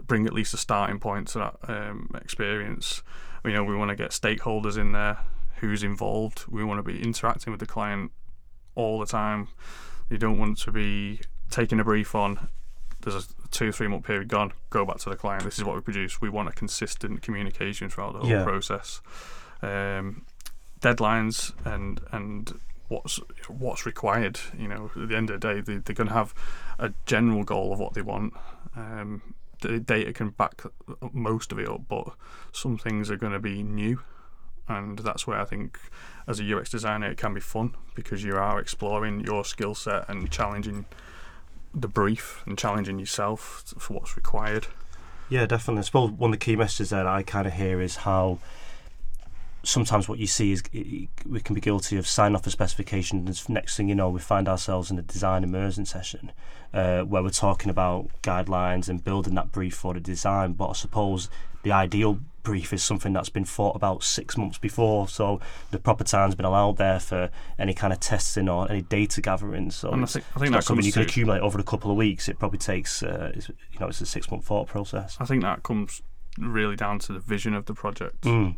bring 0.05 0.25
at 0.25 0.33
least 0.33 0.53
a 0.53 0.57
starting 0.57 0.99
point 0.99 1.29
to 1.29 1.39
that 1.39 1.55
um, 1.67 2.09
experience. 2.15 3.01
You 3.45 3.51
know, 3.51 3.63
we 3.63 3.75
want 3.75 3.89
to 3.89 3.95
get 3.95 4.11
stakeholders 4.11 4.77
in 4.77 4.91
there, 4.91 5.17
who's 5.57 5.83
involved. 5.83 6.45
We 6.47 6.63
want 6.63 6.79
to 6.79 6.83
be 6.83 7.01
interacting 7.01 7.51
with 7.51 7.59
the 7.59 7.65
client 7.65 8.11
all 8.75 8.99
the 8.99 9.05
time. 9.05 9.47
You 10.09 10.17
don't 10.17 10.37
want 10.37 10.57
to 10.59 10.71
be 10.71 11.19
taking 11.49 11.79
a 11.79 11.83
brief 11.83 12.15
on. 12.15 12.47
There's 13.03 13.15
a 13.15 13.23
two 13.51 13.71
three 13.71 13.87
month 13.87 14.05
period 14.05 14.27
gone. 14.29 14.53
Go 14.69 14.85
back 14.85 14.97
to 14.99 15.09
the 15.09 15.15
client. 15.15 15.43
This 15.43 15.57
is 15.57 15.63
what 15.63 15.75
we 15.75 15.81
produce. 15.81 16.21
We 16.21 16.29
want 16.29 16.49
a 16.49 16.53
consistent 16.53 17.21
communication 17.21 17.89
throughout 17.89 18.13
the 18.13 18.19
whole 18.19 18.29
Yeah. 18.29 18.43
process. 18.43 19.01
Um, 19.61 20.25
deadlines 20.81 21.53
and 21.65 22.01
and 22.11 22.59
what's 22.87 23.19
what's 23.47 23.85
required. 23.85 24.39
You 24.57 24.67
know, 24.67 24.91
at 24.95 25.07
the 25.09 25.15
end 25.15 25.29
of 25.29 25.39
the 25.39 25.47
day, 25.53 25.61
they, 25.61 25.77
they're 25.77 25.95
going 25.95 26.07
to 26.09 26.13
have 26.13 26.33
a 26.79 26.93
general 27.05 27.43
goal 27.43 27.73
of 27.73 27.79
what 27.79 27.93
they 27.93 28.01
want. 28.01 28.33
Um, 28.75 29.21
the 29.61 29.79
data 29.79 30.11
can 30.11 30.29
back 30.31 30.61
most 31.13 31.51
of 31.53 31.59
it 31.59 31.69
up, 31.69 31.81
but 31.87 32.09
some 32.51 32.77
things 32.77 33.09
are 33.09 33.15
going 33.15 33.31
to 33.31 33.39
be 33.39 33.63
new, 33.63 34.01
and 34.67 34.99
that's 34.99 35.25
where 35.25 35.39
I 35.39 35.45
think, 35.45 35.79
as 36.27 36.41
a 36.41 36.57
UX 36.57 36.69
designer, 36.69 37.09
it 37.11 37.17
can 37.17 37.33
be 37.33 37.39
fun 37.39 37.75
because 37.95 38.23
you 38.25 38.35
are 38.35 38.59
exploring 38.59 39.21
your 39.21 39.45
skill 39.45 39.73
set 39.73 40.09
and 40.09 40.29
challenging 40.29 40.83
the 41.73 41.87
brief 41.87 42.43
and 42.45 42.57
challenging 42.57 42.99
yourself 42.99 43.73
for 43.77 43.93
what's 43.93 44.15
required. 44.15 44.67
Yeah, 45.29 45.45
definitely. 45.45 45.79
I 45.79 45.83
suppose 45.83 46.11
one 46.11 46.33
of 46.33 46.39
the 46.39 46.45
key 46.45 46.55
messages 46.55 46.89
that 46.91 47.07
I 47.07 47.23
kind 47.23 47.47
of 47.47 47.53
hear 47.53 47.81
is 47.81 47.97
how 47.97 48.39
sometimes 49.63 50.09
what 50.09 50.19
you 50.19 50.27
see 50.27 50.51
is 50.51 50.61
we 50.73 51.39
can 51.41 51.55
be 51.55 51.61
guilty 51.61 51.97
of 51.97 52.05
sign 52.05 52.35
off 52.35 52.45
a 52.45 52.51
specification 52.51 53.25
and 53.25 53.49
next 53.49 53.77
thing 53.77 53.87
you 53.87 53.95
know 53.95 54.09
we 54.09 54.19
find 54.19 54.49
ourselves 54.49 54.91
in 54.91 54.99
a 54.99 55.01
design 55.01 55.41
immersion 55.41 55.85
session 55.85 56.33
uh, 56.73 57.01
where 57.03 57.23
we're 57.23 57.29
talking 57.29 57.69
about 57.69 58.09
guidelines 58.21 58.89
and 58.89 59.05
building 59.05 59.35
that 59.35 59.53
brief 59.53 59.73
for 59.73 59.93
the 59.93 60.01
design 60.01 60.51
but 60.51 60.67
I 60.67 60.73
suppose 60.73 61.29
the 61.63 61.71
ideal 61.71 62.19
brief 62.43 62.73
is 62.73 62.83
something 62.83 63.13
that's 63.13 63.29
been 63.29 63.45
thought 63.45 63.75
about 63.75 64.03
six 64.03 64.37
months 64.37 64.57
before 64.57 65.07
so 65.07 65.39
the 65.71 65.79
proper 65.79 66.03
time's 66.03 66.35
been 66.35 66.45
allowed 66.45 66.77
there 66.77 66.99
for 66.99 67.29
any 67.57 67.73
kind 67.73 67.93
of 67.93 67.99
testing 67.99 68.47
or 68.47 68.69
any 68.69 68.81
data 68.81 69.21
gathering 69.21 69.71
so 69.71 69.91
and 69.91 70.03
I 70.03 70.05
think, 70.05 70.25
I 70.35 70.39
think 70.39 70.51
that's 70.51 70.67
something 70.67 70.85
you 70.85 70.91
can 70.91 71.03
accumulate 71.03 71.39
over 71.39 71.59
a 71.59 71.63
couple 71.63 71.89
of 71.89 71.97
weeks 71.97 72.27
it 72.27 72.39
probably 72.39 72.59
takes 72.59 73.01
uh, 73.01 73.31
you 73.35 73.79
know 73.79 73.87
it's 73.87 74.01
a 74.01 74.05
six 74.05 74.29
month 74.29 74.45
thought 74.45 74.67
process 74.67 75.17
I 75.19 75.25
think 75.25 75.41
that 75.43 75.63
comes 75.63 76.01
really 76.37 76.75
down 76.75 76.99
to 76.99 77.13
the 77.13 77.19
vision 77.19 77.53
of 77.53 77.65
the 77.65 77.73
project 77.73 78.21
mm. 78.21 78.55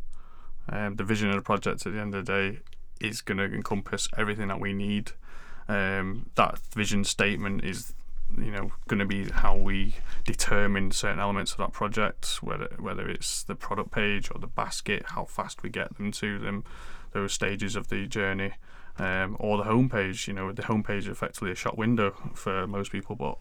Um, 0.68 0.96
the 0.96 1.04
vision 1.04 1.30
of 1.30 1.36
the 1.36 1.42
project 1.42 1.86
at 1.86 1.94
the 1.94 2.00
end 2.00 2.16
of 2.16 2.26
the 2.26 2.32
day 2.32 2.60
is 3.00 3.22
going 3.22 3.38
to 3.38 3.44
encompass 3.46 4.08
everything 4.18 4.48
that 4.48 4.60
we 4.60 4.74
need. 4.74 5.12
Um, 5.68 6.30
that 6.36 6.60
vision 6.74 7.04
statement 7.04 7.64
is, 7.64 7.94
you 8.38 8.52
know, 8.52 8.72
going 8.88 9.00
to 9.00 9.06
be 9.06 9.30
how 9.30 9.56
we 9.56 9.96
determine 10.26 10.92
certain 10.92 11.20
elements 11.20 11.52
of 11.54 11.58
that 11.60 11.72
project, 11.74 12.40
whether 12.42 12.70
whether 12.80 13.08
it's 13.08 13.44
the 13.44 13.56
product 13.56 13.92
page 13.92 14.30
or 14.32 14.40
the 14.40 14.48
basket, 14.48 15.04
how 15.08 15.26
fast 15.26 15.64
we 15.64 15.70
get 15.70 15.96
them 15.98 16.12
to 16.14 16.40
them, 16.40 16.64
those 17.14 17.34
stages 17.34 17.76
of 17.76 17.88
the 17.90 18.08
journey, 18.08 18.54
um, 18.98 19.36
or 19.40 19.58
the 19.58 19.64
homepage. 19.64 20.28
You 20.28 20.34
know, 20.34 20.52
the 20.52 20.64
homepage 20.64 21.00
is 21.00 21.08
effectively 21.08 21.52
a 21.52 21.56
shop 21.56 21.78
window 21.78 22.16
for 22.34 22.66
most 22.68 22.92
people, 22.92 23.16
but 23.16 23.38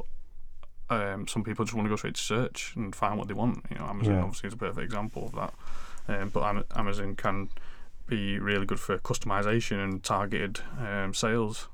um, 0.90 1.26
some 1.26 1.42
people 1.44 1.64
just 1.64 1.74
want 1.74 1.86
to 1.86 1.90
go 1.90 1.96
straight 1.96 2.14
to 2.16 2.20
search 2.22 2.74
and 2.76 2.94
find 2.94 3.18
what 3.18 3.28
they 3.28 3.34
want. 3.34 3.64
You 3.70 3.78
know, 3.78 3.86
Amazon 3.86 4.14
Yeah. 4.14 4.22
obviously 4.22 4.48
is 4.48 4.54
a 4.54 4.58
perfect 4.58 4.84
example 4.84 5.26
of 5.26 5.32
that. 5.34 5.54
Um, 6.06 6.28
but 6.28 6.66
Amazon 6.76 7.16
can 7.16 7.48
be 8.06 8.38
really 8.38 8.66
good 8.66 8.78
for 8.78 8.98
customization 8.98 9.82
and 9.82 10.02
targeted 10.02 10.60
um, 10.78 11.14
sales. 11.14 11.68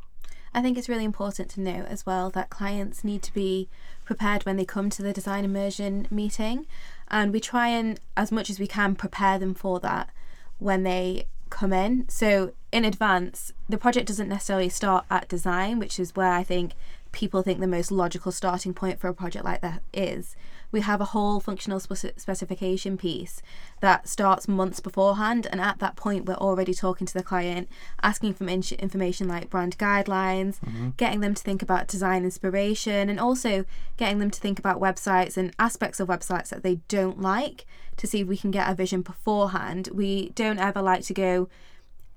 I 0.52 0.62
think 0.62 0.76
it's 0.76 0.88
really 0.88 1.04
important 1.04 1.48
to 1.50 1.60
note 1.60 1.86
as 1.86 2.04
well 2.04 2.30
that 2.30 2.50
clients 2.50 3.04
need 3.04 3.22
to 3.22 3.32
be 3.32 3.68
prepared 4.04 4.44
when 4.44 4.56
they 4.56 4.64
come 4.64 4.90
to 4.90 5.02
the 5.02 5.12
design 5.12 5.44
immersion 5.44 6.08
meeting, 6.10 6.66
and 7.08 7.32
we 7.32 7.40
try 7.40 7.68
and, 7.68 8.00
as 8.16 8.32
much 8.32 8.50
as 8.50 8.58
we 8.58 8.66
can, 8.66 8.96
prepare 8.96 9.38
them 9.38 9.54
for 9.54 9.78
that 9.80 10.10
when 10.58 10.82
they 10.82 11.26
come 11.50 11.72
in. 11.72 12.08
So, 12.08 12.52
in 12.72 12.84
advance, 12.84 13.52
the 13.68 13.78
project 13.78 14.08
doesn't 14.08 14.28
necessarily 14.28 14.68
start 14.68 15.04
at 15.10 15.28
design, 15.28 15.78
which 15.78 15.98
is 16.00 16.16
where 16.16 16.32
I 16.32 16.42
think 16.42 16.72
people 17.12 17.42
think 17.42 17.60
the 17.60 17.66
most 17.66 17.90
logical 17.90 18.32
starting 18.32 18.74
point 18.74 19.00
for 19.00 19.08
a 19.08 19.14
project 19.14 19.44
like 19.44 19.60
that 19.60 19.82
is. 19.92 20.36
We 20.72 20.80
have 20.82 21.00
a 21.00 21.06
whole 21.06 21.40
functional 21.40 21.80
speci- 21.80 22.18
specification 22.18 22.96
piece 22.96 23.42
that 23.80 24.08
starts 24.08 24.48
months 24.48 24.80
beforehand, 24.80 25.46
and 25.50 25.60
at 25.60 25.78
that 25.78 25.96
point, 25.96 26.26
we're 26.26 26.34
already 26.34 26.74
talking 26.74 27.06
to 27.06 27.14
the 27.14 27.22
client, 27.22 27.68
asking 28.02 28.34
for 28.34 28.44
in- 28.44 28.62
information 28.78 29.28
like 29.28 29.50
brand 29.50 29.78
guidelines, 29.78 30.60
mm-hmm. 30.60 30.90
getting 30.96 31.20
them 31.20 31.34
to 31.34 31.42
think 31.42 31.62
about 31.62 31.88
design 31.88 32.24
inspiration, 32.24 33.08
and 33.08 33.18
also 33.18 33.64
getting 33.96 34.18
them 34.18 34.30
to 34.30 34.40
think 34.40 34.58
about 34.58 34.80
websites 34.80 35.36
and 35.36 35.54
aspects 35.58 36.00
of 36.00 36.08
websites 36.08 36.48
that 36.50 36.62
they 36.62 36.76
don't 36.88 37.20
like 37.20 37.66
to 37.96 38.06
see 38.06 38.20
if 38.20 38.28
we 38.28 38.36
can 38.36 38.50
get 38.50 38.70
a 38.70 38.74
vision 38.74 39.02
beforehand. 39.02 39.88
We 39.92 40.30
don't 40.30 40.58
ever 40.58 40.80
like 40.80 41.02
to 41.04 41.14
go 41.14 41.48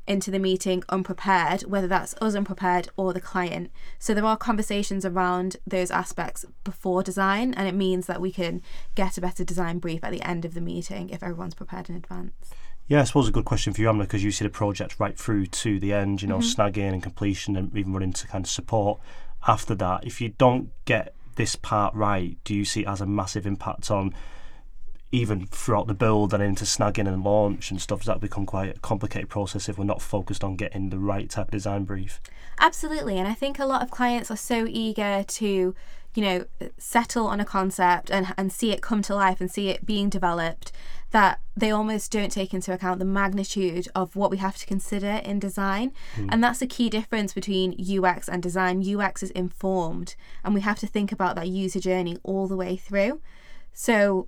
into 0.07 0.31
the 0.31 0.39
meeting 0.39 0.83
unprepared, 0.89 1.61
whether 1.61 1.87
that's 1.87 2.13
us 2.21 2.35
unprepared 2.35 2.89
or 2.97 3.13
the 3.13 3.21
client. 3.21 3.71
So 3.99 4.13
there 4.13 4.25
are 4.25 4.37
conversations 4.37 5.05
around 5.05 5.57
those 5.65 5.91
aspects 5.91 6.45
before 6.63 7.03
design, 7.03 7.53
and 7.53 7.67
it 7.67 7.75
means 7.75 8.07
that 8.07 8.21
we 8.21 8.31
can 8.31 8.61
get 8.95 9.17
a 9.17 9.21
better 9.21 9.43
design 9.43 9.79
brief 9.79 10.03
at 10.03 10.11
the 10.11 10.21
end 10.21 10.45
of 10.45 10.53
the 10.53 10.61
meeting 10.61 11.09
if 11.09 11.23
everyone's 11.23 11.55
prepared 11.55 11.89
in 11.89 11.95
advance. 11.95 12.33
Yeah, 12.87 13.01
I 13.01 13.05
suppose 13.05 13.29
a 13.29 13.31
good 13.31 13.45
question 13.45 13.71
for 13.71 13.81
you, 13.81 13.89
Amna, 13.89 14.03
because 14.03 14.23
you 14.23 14.31
see 14.31 14.43
the 14.43 14.49
project 14.49 14.99
right 14.99 15.17
through 15.17 15.45
to 15.47 15.79
the 15.79 15.93
end, 15.93 16.21
you 16.21 16.27
know, 16.27 16.39
mm-hmm. 16.39 16.61
snagging 16.61 16.91
and 16.91 17.01
completion 17.01 17.55
and 17.55 17.75
even 17.77 17.93
running 17.93 18.11
to 18.13 18.27
kind 18.27 18.45
of 18.45 18.51
support 18.51 18.99
after 19.47 19.73
that. 19.75 20.05
If 20.05 20.19
you 20.19 20.29
don't 20.29 20.69
get 20.83 21.15
this 21.35 21.55
part 21.55 21.95
right, 21.95 22.37
do 22.43 22.53
you 22.53 22.65
see 22.65 22.81
it 22.81 22.87
has 22.87 23.01
a 23.01 23.05
massive 23.05 23.47
impact 23.47 23.89
on 23.89 24.13
even 25.13 25.45
throughout 25.45 25.87
the 25.87 25.93
build 25.93 26.33
and 26.33 26.41
into 26.41 26.65
snagging 26.65 27.07
and 27.07 27.23
launch 27.23 27.71
and 27.71 27.79
stuff? 27.79 28.03
That 28.03 28.19
become 28.19 28.45
quite 28.45 28.77
a 28.77 28.79
complicated 28.79 29.29
process 29.29 29.69
if 29.69 29.77
we're 29.77 29.85
not 29.85 30.01
focused 30.01 30.43
on 30.43 30.55
getting 30.55 30.89
the 30.89 30.99
right 30.99 31.29
type 31.29 31.47
of 31.47 31.51
design 31.51 31.85
brief? 31.85 32.19
Absolutely, 32.59 33.17
and 33.17 33.27
I 33.27 33.33
think 33.33 33.59
a 33.59 33.65
lot 33.65 33.83
of 33.83 33.91
clients 33.91 34.29
are 34.31 34.37
so 34.37 34.65
eager 34.67 35.23
to, 35.23 35.75
you 36.15 36.21
know, 36.21 36.45
settle 36.77 37.27
on 37.27 37.39
a 37.39 37.45
concept 37.45 38.09
and 38.11 38.33
and 38.37 38.51
see 38.51 38.71
it 38.71 38.81
come 38.81 39.01
to 39.03 39.15
life 39.15 39.39
and 39.39 39.49
see 39.49 39.69
it 39.69 39.85
being 39.85 40.09
developed 40.09 40.71
that 41.11 41.39
they 41.55 41.69
almost 41.69 42.11
don't 42.11 42.31
take 42.31 42.55
into 42.55 42.73
account 42.73 42.97
the 42.97 43.05
magnitude 43.05 43.87
of 43.93 44.15
what 44.15 44.31
we 44.31 44.37
have 44.37 44.57
to 44.57 44.65
consider 44.65 45.21
in 45.23 45.37
design. 45.37 45.91
Hmm. 46.15 46.27
And 46.31 46.43
that's 46.43 46.61
a 46.63 46.67
key 46.67 46.89
difference 46.89 47.33
between 47.33 47.75
UX 47.79 48.27
and 48.27 48.41
design. 48.41 48.83
UX 48.83 49.21
is 49.21 49.29
informed, 49.31 50.15
and 50.43 50.55
we 50.55 50.61
have 50.61 50.79
to 50.79 50.87
think 50.87 51.11
about 51.11 51.35
that 51.35 51.47
user 51.49 51.79
journey 51.79 52.17
all 52.23 52.47
the 52.47 52.57
way 52.57 52.75
through. 52.75 53.21
So 53.73 54.27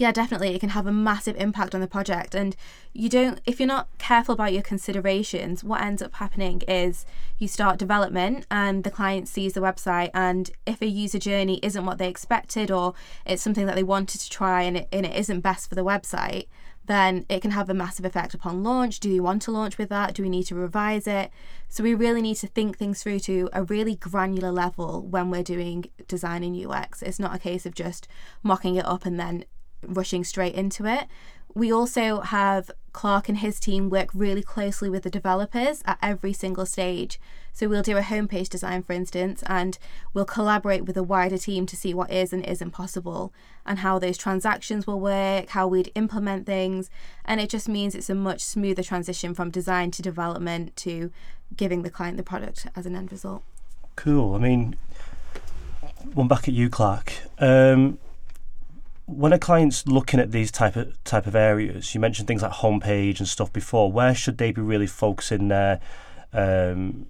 yeah, 0.00 0.12
definitely. 0.12 0.54
It 0.54 0.60
can 0.60 0.70
have 0.70 0.86
a 0.86 0.92
massive 0.92 1.36
impact 1.36 1.74
on 1.74 1.82
the 1.82 1.86
project. 1.86 2.34
And 2.34 2.56
you 2.94 3.10
don't, 3.10 3.38
if 3.44 3.60
you're 3.60 3.66
not 3.66 3.86
careful 3.98 4.32
about 4.32 4.54
your 4.54 4.62
considerations, 4.62 5.62
what 5.62 5.82
ends 5.82 6.00
up 6.00 6.14
happening 6.14 6.62
is 6.66 7.04
you 7.36 7.46
start 7.46 7.78
development 7.78 8.46
and 8.50 8.82
the 8.82 8.90
client 8.90 9.28
sees 9.28 9.52
the 9.52 9.60
website. 9.60 10.08
And 10.14 10.50
if 10.64 10.80
a 10.80 10.86
user 10.86 11.18
journey 11.18 11.60
isn't 11.62 11.84
what 11.84 11.98
they 11.98 12.08
expected 12.08 12.70
or 12.70 12.94
it's 13.26 13.42
something 13.42 13.66
that 13.66 13.74
they 13.74 13.82
wanted 13.82 14.22
to 14.22 14.30
try 14.30 14.62
and 14.62 14.78
it, 14.78 14.88
and 14.90 15.04
it 15.04 15.14
isn't 15.14 15.40
best 15.40 15.68
for 15.68 15.74
the 15.74 15.84
website, 15.84 16.46
then 16.86 17.26
it 17.28 17.42
can 17.42 17.50
have 17.50 17.68
a 17.68 17.74
massive 17.74 18.06
effect 18.06 18.32
upon 18.32 18.62
launch. 18.62 19.00
Do 19.00 19.10
we 19.10 19.20
want 19.20 19.42
to 19.42 19.50
launch 19.50 19.76
with 19.76 19.90
that? 19.90 20.14
Do 20.14 20.22
we 20.22 20.30
need 20.30 20.44
to 20.44 20.54
revise 20.54 21.06
it? 21.06 21.30
So 21.68 21.84
we 21.84 21.92
really 21.92 22.22
need 22.22 22.36
to 22.36 22.46
think 22.46 22.78
things 22.78 23.02
through 23.02 23.20
to 23.20 23.50
a 23.52 23.64
really 23.64 23.96
granular 23.96 24.50
level 24.50 25.02
when 25.02 25.30
we're 25.30 25.42
doing 25.42 25.90
design 26.08 26.42
and 26.42 26.56
UX. 26.56 27.02
It's 27.02 27.18
not 27.18 27.36
a 27.36 27.38
case 27.38 27.66
of 27.66 27.74
just 27.74 28.08
mocking 28.42 28.76
it 28.76 28.86
up 28.86 29.04
and 29.04 29.20
then 29.20 29.44
rushing 29.86 30.24
straight 30.24 30.54
into 30.54 30.86
it. 30.86 31.06
We 31.54 31.72
also 31.72 32.20
have 32.20 32.70
Clark 32.92 33.28
and 33.28 33.38
his 33.38 33.58
team 33.58 33.90
work 33.90 34.10
really 34.14 34.42
closely 34.42 34.88
with 34.88 35.02
the 35.02 35.10
developers 35.10 35.82
at 35.84 35.98
every 36.00 36.32
single 36.32 36.66
stage. 36.66 37.20
So 37.52 37.68
we'll 37.68 37.82
do 37.82 37.96
a 37.96 38.02
homepage 38.02 38.48
design, 38.48 38.82
for 38.84 38.92
instance, 38.92 39.42
and 39.46 39.76
we'll 40.14 40.24
collaborate 40.24 40.84
with 40.84 40.96
a 40.96 41.02
wider 41.02 41.38
team 41.38 41.66
to 41.66 41.76
see 41.76 41.92
what 41.92 42.10
is 42.10 42.32
and 42.32 42.44
isn't 42.44 42.70
possible 42.70 43.32
and 43.66 43.80
how 43.80 43.98
those 43.98 44.16
transactions 44.16 44.86
will 44.86 45.00
work, 45.00 45.50
how 45.50 45.66
we'd 45.66 45.90
implement 45.94 46.46
things. 46.46 46.88
And 47.24 47.40
it 47.40 47.50
just 47.50 47.68
means 47.68 47.94
it's 47.94 48.10
a 48.10 48.14
much 48.14 48.40
smoother 48.42 48.82
transition 48.82 49.34
from 49.34 49.50
design 49.50 49.90
to 49.92 50.02
development 50.02 50.76
to 50.76 51.10
giving 51.56 51.82
the 51.82 51.90
client 51.90 52.16
the 52.16 52.22
product 52.22 52.68
as 52.76 52.86
an 52.86 52.94
end 52.94 53.10
result. 53.10 53.42
Cool. 53.96 54.34
I 54.34 54.38
mean, 54.38 54.76
one 56.14 56.28
back 56.28 56.46
at 56.46 56.54
you, 56.54 56.70
Clark. 56.70 57.12
Um, 57.38 57.98
when 59.10 59.32
a 59.32 59.38
client's 59.38 59.86
looking 59.86 60.20
at 60.20 60.30
these 60.30 60.50
type 60.50 60.76
of 60.76 61.02
type 61.04 61.26
of 61.26 61.34
areas, 61.34 61.94
you 61.94 62.00
mentioned 62.00 62.28
things 62.28 62.42
like 62.42 62.52
homepage 62.52 63.18
and 63.18 63.28
stuff 63.28 63.52
before. 63.52 63.90
Where 63.90 64.14
should 64.14 64.38
they 64.38 64.52
be 64.52 64.60
really 64.60 64.86
focusing 64.86 65.48
their, 65.48 65.80
um, 66.32 67.06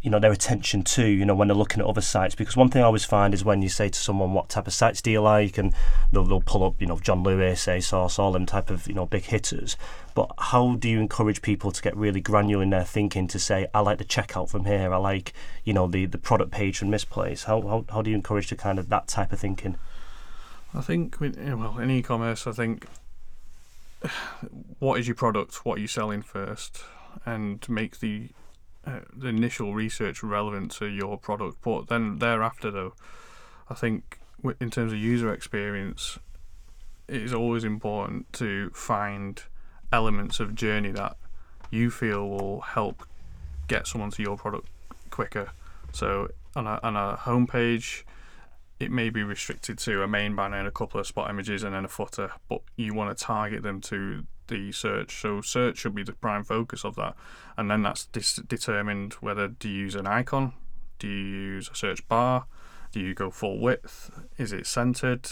you 0.00 0.10
know, 0.10 0.20
their 0.20 0.30
attention 0.30 0.82
to? 0.82 1.04
You 1.04 1.24
know, 1.24 1.34
when 1.34 1.48
they're 1.48 1.56
looking 1.56 1.80
at 1.80 1.86
other 1.86 2.00
sites, 2.00 2.34
because 2.36 2.56
one 2.56 2.70
thing 2.70 2.82
I 2.82 2.86
always 2.86 3.04
find 3.04 3.34
is 3.34 3.44
when 3.44 3.62
you 3.62 3.68
say 3.68 3.88
to 3.88 3.98
someone, 3.98 4.32
"What 4.32 4.48
type 4.48 4.68
of 4.68 4.72
sites 4.72 5.02
do 5.02 5.10
you 5.10 5.20
like?" 5.20 5.58
and 5.58 5.74
they'll, 6.12 6.24
they'll 6.24 6.40
pull 6.40 6.62
up, 6.64 6.80
you 6.80 6.86
know, 6.86 6.98
John 7.00 7.22
Lewis, 7.24 7.66
ASOS, 7.66 8.18
all 8.18 8.32
them 8.32 8.46
type 8.46 8.70
of 8.70 8.86
you 8.86 8.94
know 8.94 9.06
big 9.06 9.24
hitters. 9.24 9.76
But 10.14 10.30
how 10.38 10.76
do 10.76 10.88
you 10.88 11.00
encourage 11.00 11.42
people 11.42 11.72
to 11.72 11.82
get 11.82 11.96
really 11.96 12.20
granular 12.20 12.62
in 12.62 12.70
their 12.70 12.84
thinking 12.84 13.26
to 13.28 13.38
say, 13.40 13.66
"I 13.74 13.80
like 13.80 13.98
the 13.98 14.04
checkout 14.04 14.50
from 14.50 14.66
here. 14.66 14.94
I 14.94 14.98
like, 14.98 15.32
you 15.64 15.72
know, 15.72 15.88
the 15.88 16.06
the 16.06 16.18
product 16.18 16.52
page 16.52 16.78
from 16.78 16.90
this 16.90 17.04
place." 17.04 17.44
How 17.44 17.60
how 17.62 17.84
how 17.90 18.02
do 18.02 18.10
you 18.10 18.16
encourage 18.16 18.46
to 18.48 18.56
kind 18.56 18.78
of 18.78 18.88
that 18.90 19.08
type 19.08 19.32
of 19.32 19.40
thinking? 19.40 19.76
I 20.74 20.80
think, 20.80 21.20
well, 21.20 21.78
in 21.78 21.90
e-commerce, 21.90 22.46
I 22.46 22.52
think 22.52 22.86
what 24.78 24.98
is 25.00 25.08
your 25.08 25.16
product? 25.16 25.64
What 25.64 25.78
are 25.78 25.80
you 25.80 25.88
selling 25.88 26.22
first? 26.22 26.82
And 27.26 27.66
make 27.68 28.00
the 28.00 28.30
uh, 28.86 29.00
the 29.14 29.28
initial 29.28 29.74
research 29.74 30.22
relevant 30.22 30.70
to 30.72 30.86
your 30.86 31.18
product. 31.18 31.58
But 31.62 31.88
then 31.88 32.18
thereafter, 32.18 32.70
though, 32.70 32.94
I 33.68 33.74
think 33.74 34.20
in 34.58 34.70
terms 34.70 34.92
of 34.92 34.98
user 34.98 35.32
experience, 35.32 36.18
it 37.08 37.20
is 37.20 37.34
always 37.34 37.64
important 37.64 38.32
to 38.34 38.70
find 38.70 39.42
elements 39.92 40.40
of 40.40 40.54
journey 40.54 40.92
that 40.92 41.16
you 41.70 41.90
feel 41.90 42.28
will 42.28 42.60
help 42.60 43.04
get 43.68 43.86
someone 43.86 44.10
to 44.12 44.22
your 44.22 44.36
product 44.36 44.68
quicker. 45.10 45.50
So 45.92 46.28
on 46.56 46.66
a 46.66 46.80
on 46.82 46.96
a 46.96 47.16
homepage, 47.16 48.04
it 48.80 48.90
may 48.90 49.10
be 49.10 49.22
restricted 49.22 49.78
to 49.78 50.02
a 50.02 50.08
main 50.08 50.34
banner 50.34 50.56
and 50.56 50.66
a 50.66 50.70
couple 50.70 50.98
of 50.98 51.06
spot 51.06 51.28
images 51.28 51.62
and 51.62 51.74
then 51.74 51.84
a 51.84 51.88
footer, 51.88 52.32
but 52.48 52.62
you 52.76 52.94
want 52.94 53.16
to 53.16 53.24
target 53.24 53.62
them 53.62 53.80
to 53.82 54.24
the 54.48 54.72
search. 54.72 55.20
So 55.20 55.42
search 55.42 55.78
should 55.78 55.94
be 55.94 56.02
the 56.02 56.14
prime 56.14 56.42
focus 56.42 56.84
of 56.84 56.96
that, 56.96 57.14
and 57.56 57.70
then 57.70 57.82
that's 57.82 58.06
dis- 58.06 58.36
determined 58.36 59.12
whether 59.14 59.46
do 59.48 59.68
you 59.68 59.82
use 59.82 59.94
an 59.94 60.06
icon, 60.06 60.54
do 60.98 61.06
you 61.06 61.14
use 61.14 61.68
a 61.68 61.74
search 61.74 62.08
bar, 62.08 62.46
do 62.90 63.00
you 63.00 63.14
go 63.14 63.30
full 63.30 63.60
width, 63.60 64.10
is 64.38 64.52
it 64.52 64.66
centered, 64.66 65.28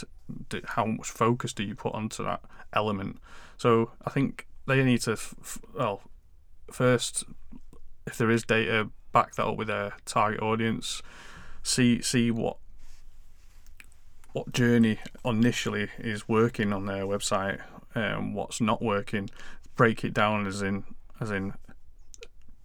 do, 0.49 0.61
how 0.63 0.85
much 0.85 1.09
focus 1.09 1.51
do 1.51 1.63
you 1.63 1.75
put 1.75 1.93
onto 1.93 2.23
that 2.23 2.41
element. 2.71 3.17
So 3.57 3.91
I 4.05 4.11
think 4.11 4.47
they 4.67 4.83
need 4.83 5.01
to 5.01 5.13
f- 5.13 5.59
well 5.75 6.01
first 6.71 7.23
if 8.05 8.17
there 8.17 8.29
is 8.29 8.43
data 8.43 8.89
back 9.11 9.35
that 9.35 9.45
up 9.45 9.57
with 9.57 9.67
their 9.67 9.93
target 10.05 10.41
audience. 10.41 11.01
See 11.63 12.01
see 12.01 12.31
what 12.31 12.57
what 14.39 14.53
journey 14.53 14.97
initially 15.25 15.89
is 15.97 16.29
working 16.29 16.71
on 16.71 16.85
their 16.85 17.03
website 17.03 17.59
and 17.93 18.33
what's 18.33 18.61
not 18.61 18.81
working 18.81 19.29
break 19.75 20.05
it 20.05 20.13
down 20.13 20.47
as 20.47 20.61
in 20.61 20.85
as 21.19 21.29
in 21.29 21.53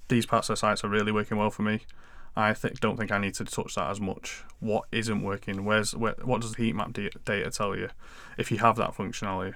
these 0.06 0.24
parts 0.24 0.48
of 0.48 0.52
the 0.52 0.56
sites 0.56 0.84
are 0.84 0.88
really 0.88 1.10
working 1.10 1.36
well 1.36 1.50
for 1.50 1.62
me 1.62 1.80
I 2.36 2.54
think 2.54 2.78
don't 2.78 2.96
think 2.96 3.10
I 3.10 3.18
need 3.18 3.34
to 3.34 3.44
touch 3.44 3.76
that 3.76 3.90
as 3.90 4.00
much. 4.00 4.42
What 4.58 4.86
isn't 4.90 5.22
working? 5.22 5.64
Where's 5.64 5.94
where, 5.94 6.16
what 6.24 6.40
does 6.40 6.54
the 6.54 6.64
heat 6.64 6.74
map 6.74 6.92
data 6.92 7.50
tell 7.50 7.76
you? 7.76 7.90
If 8.36 8.50
you 8.50 8.58
have 8.58 8.74
that 8.74 8.92
functionality, 8.92 9.54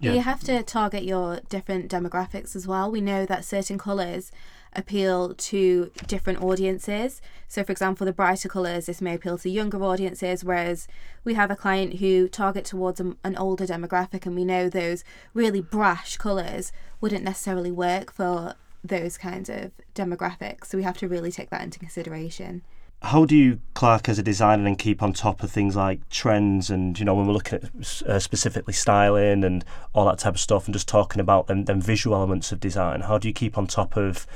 yeah. 0.00 0.14
You 0.14 0.20
have 0.20 0.40
to 0.44 0.62
target 0.62 1.04
your 1.04 1.40
different 1.48 1.90
demographics 1.90 2.54
as 2.54 2.66
well. 2.66 2.90
We 2.90 3.00
know 3.00 3.26
that 3.26 3.44
certain 3.44 3.78
colours 3.78 4.30
appeal 4.72 5.34
to 5.34 5.90
different 6.06 6.42
audiences. 6.42 7.20
So, 7.48 7.64
for 7.64 7.72
example, 7.72 8.04
the 8.04 8.12
brighter 8.12 8.48
colours, 8.48 8.86
this 8.86 9.00
may 9.00 9.14
appeal 9.14 9.38
to 9.38 9.50
younger 9.50 9.82
audiences, 9.82 10.44
whereas 10.44 10.86
we 11.24 11.34
have 11.34 11.50
a 11.50 11.56
client 11.56 11.94
who 11.94 12.28
target 12.28 12.64
towards 12.64 13.00
a, 13.00 13.16
an 13.24 13.36
older 13.36 13.66
demographic, 13.66 14.26
and 14.26 14.36
we 14.36 14.44
know 14.44 14.68
those 14.68 15.04
really 15.34 15.60
brash 15.60 16.16
colours 16.16 16.70
wouldn't 17.00 17.24
necessarily 17.24 17.70
work 17.70 18.12
for 18.12 18.54
those 18.84 19.18
kinds 19.18 19.48
of 19.48 19.72
demographics. 19.94 20.66
So, 20.66 20.78
we 20.78 20.84
have 20.84 20.98
to 20.98 21.08
really 21.08 21.32
take 21.32 21.50
that 21.50 21.62
into 21.62 21.78
consideration 21.78 22.62
how 23.00 23.24
do 23.24 23.36
you, 23.36 23.60
Clark, 23.74 24.08
as 24.08 24.18
a 24.18 24.22
designer, 24.22 24.66
and 24.66 24.78
keep 24.78 25.02
on 25.02 25.12
top 25.12 25.42
of 25.42 25.50
things 25.50 25.76
like 25.76 26.08
trends 26.08 26.68
and 26.68 26.98
you 26.98 27.04
know 27.04 27.14
when 27.14 27.26
we're 27.26 27.32
looking 27.32 27.60
at 27.62 28.02
uh, 28.02 28.18
specifically 28.18 28.74
styling 28.74 29.44
and 29.44 29.64
all 29.94 30.06
that 30.06 30.18
type 30.18 30.34
of 30.34 30.40
stuff, 30.40 30.66
and 30.66 30.74
just 30.74 30.88
talking 30.88 31.20
about 31.20 31.46
them, 31.46 31.64
them 31.66 31.80
visual 31.80 32.16
elements 32.16 32.50
of 32.50 32.58
design? 32.58 33.02
How 33.02 33.18
do 33.18 33.28
you 33.28 33.34
keep 33.34 33.56
on 33.56 33.66
top 33.66 33.96
of 33.96 34.26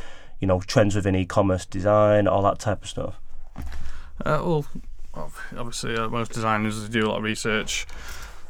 you 0.41 0.47
know 0.47 0.61
trends 0.61 0.95
within 0.95 1.17
e-commerce 1.17 1.67
design, 1.67 2.29
all 2.29 2.43
that 2.43 2.61
type 2.61 2.83
of 2.83 2.89
stuff? 2.89 3.21
Uh, 4.25 4.41
well, 4.45 4.67
obviously, 5.15 5.97
uh, 5.97 6.09
most 6.09 6.33
designers 6.33 6.89
do 6.89 7.07
a 7.07 7.09
lot 7.09 7.19
of 7.19 7.25
research. 7.25 7.87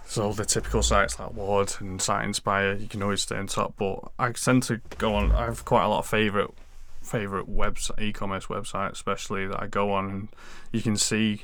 So 0.05 0.31
the 0.33 0.45
typical 0.45 0.83
sites 0.83 1.19
like 1.19 1.31
Awwwards 1.31 1.81
and 1.81 2.03
Site 2.03 2.27
Inspire, 2.27 2.75
you 2.75 2.87
can 2.87 3.03
always 3.03 3.23
stay 3.23 3.37
on 3.37 3.47
top. 3.47 3.77
But 3.79 4.11
I 4.19 4.31
tend 4.33 4.65
to 4.65 4.83
go 4.99 5.15
on. 5.15 5.33
I 5.33 5.47
have 5.47 5.65
quite 5.65 5.85
a 5.85 5.89
lot 5.89 6.01
of 6.01 6.07
favourite 6.07 6.51
favorite 7.03 7.49
website, 7.49 8.01
e-commerce 8.01 8.47
website, 8.47 8.93
especially 8.93 9.47
that 9.47 9.63
I 9.63 9.67
go 9.67 9.93
on, 9.93 10.11
and 10.11 10.29
you 10.73 10.83
can 10.83 10.97
see 10.97 11.43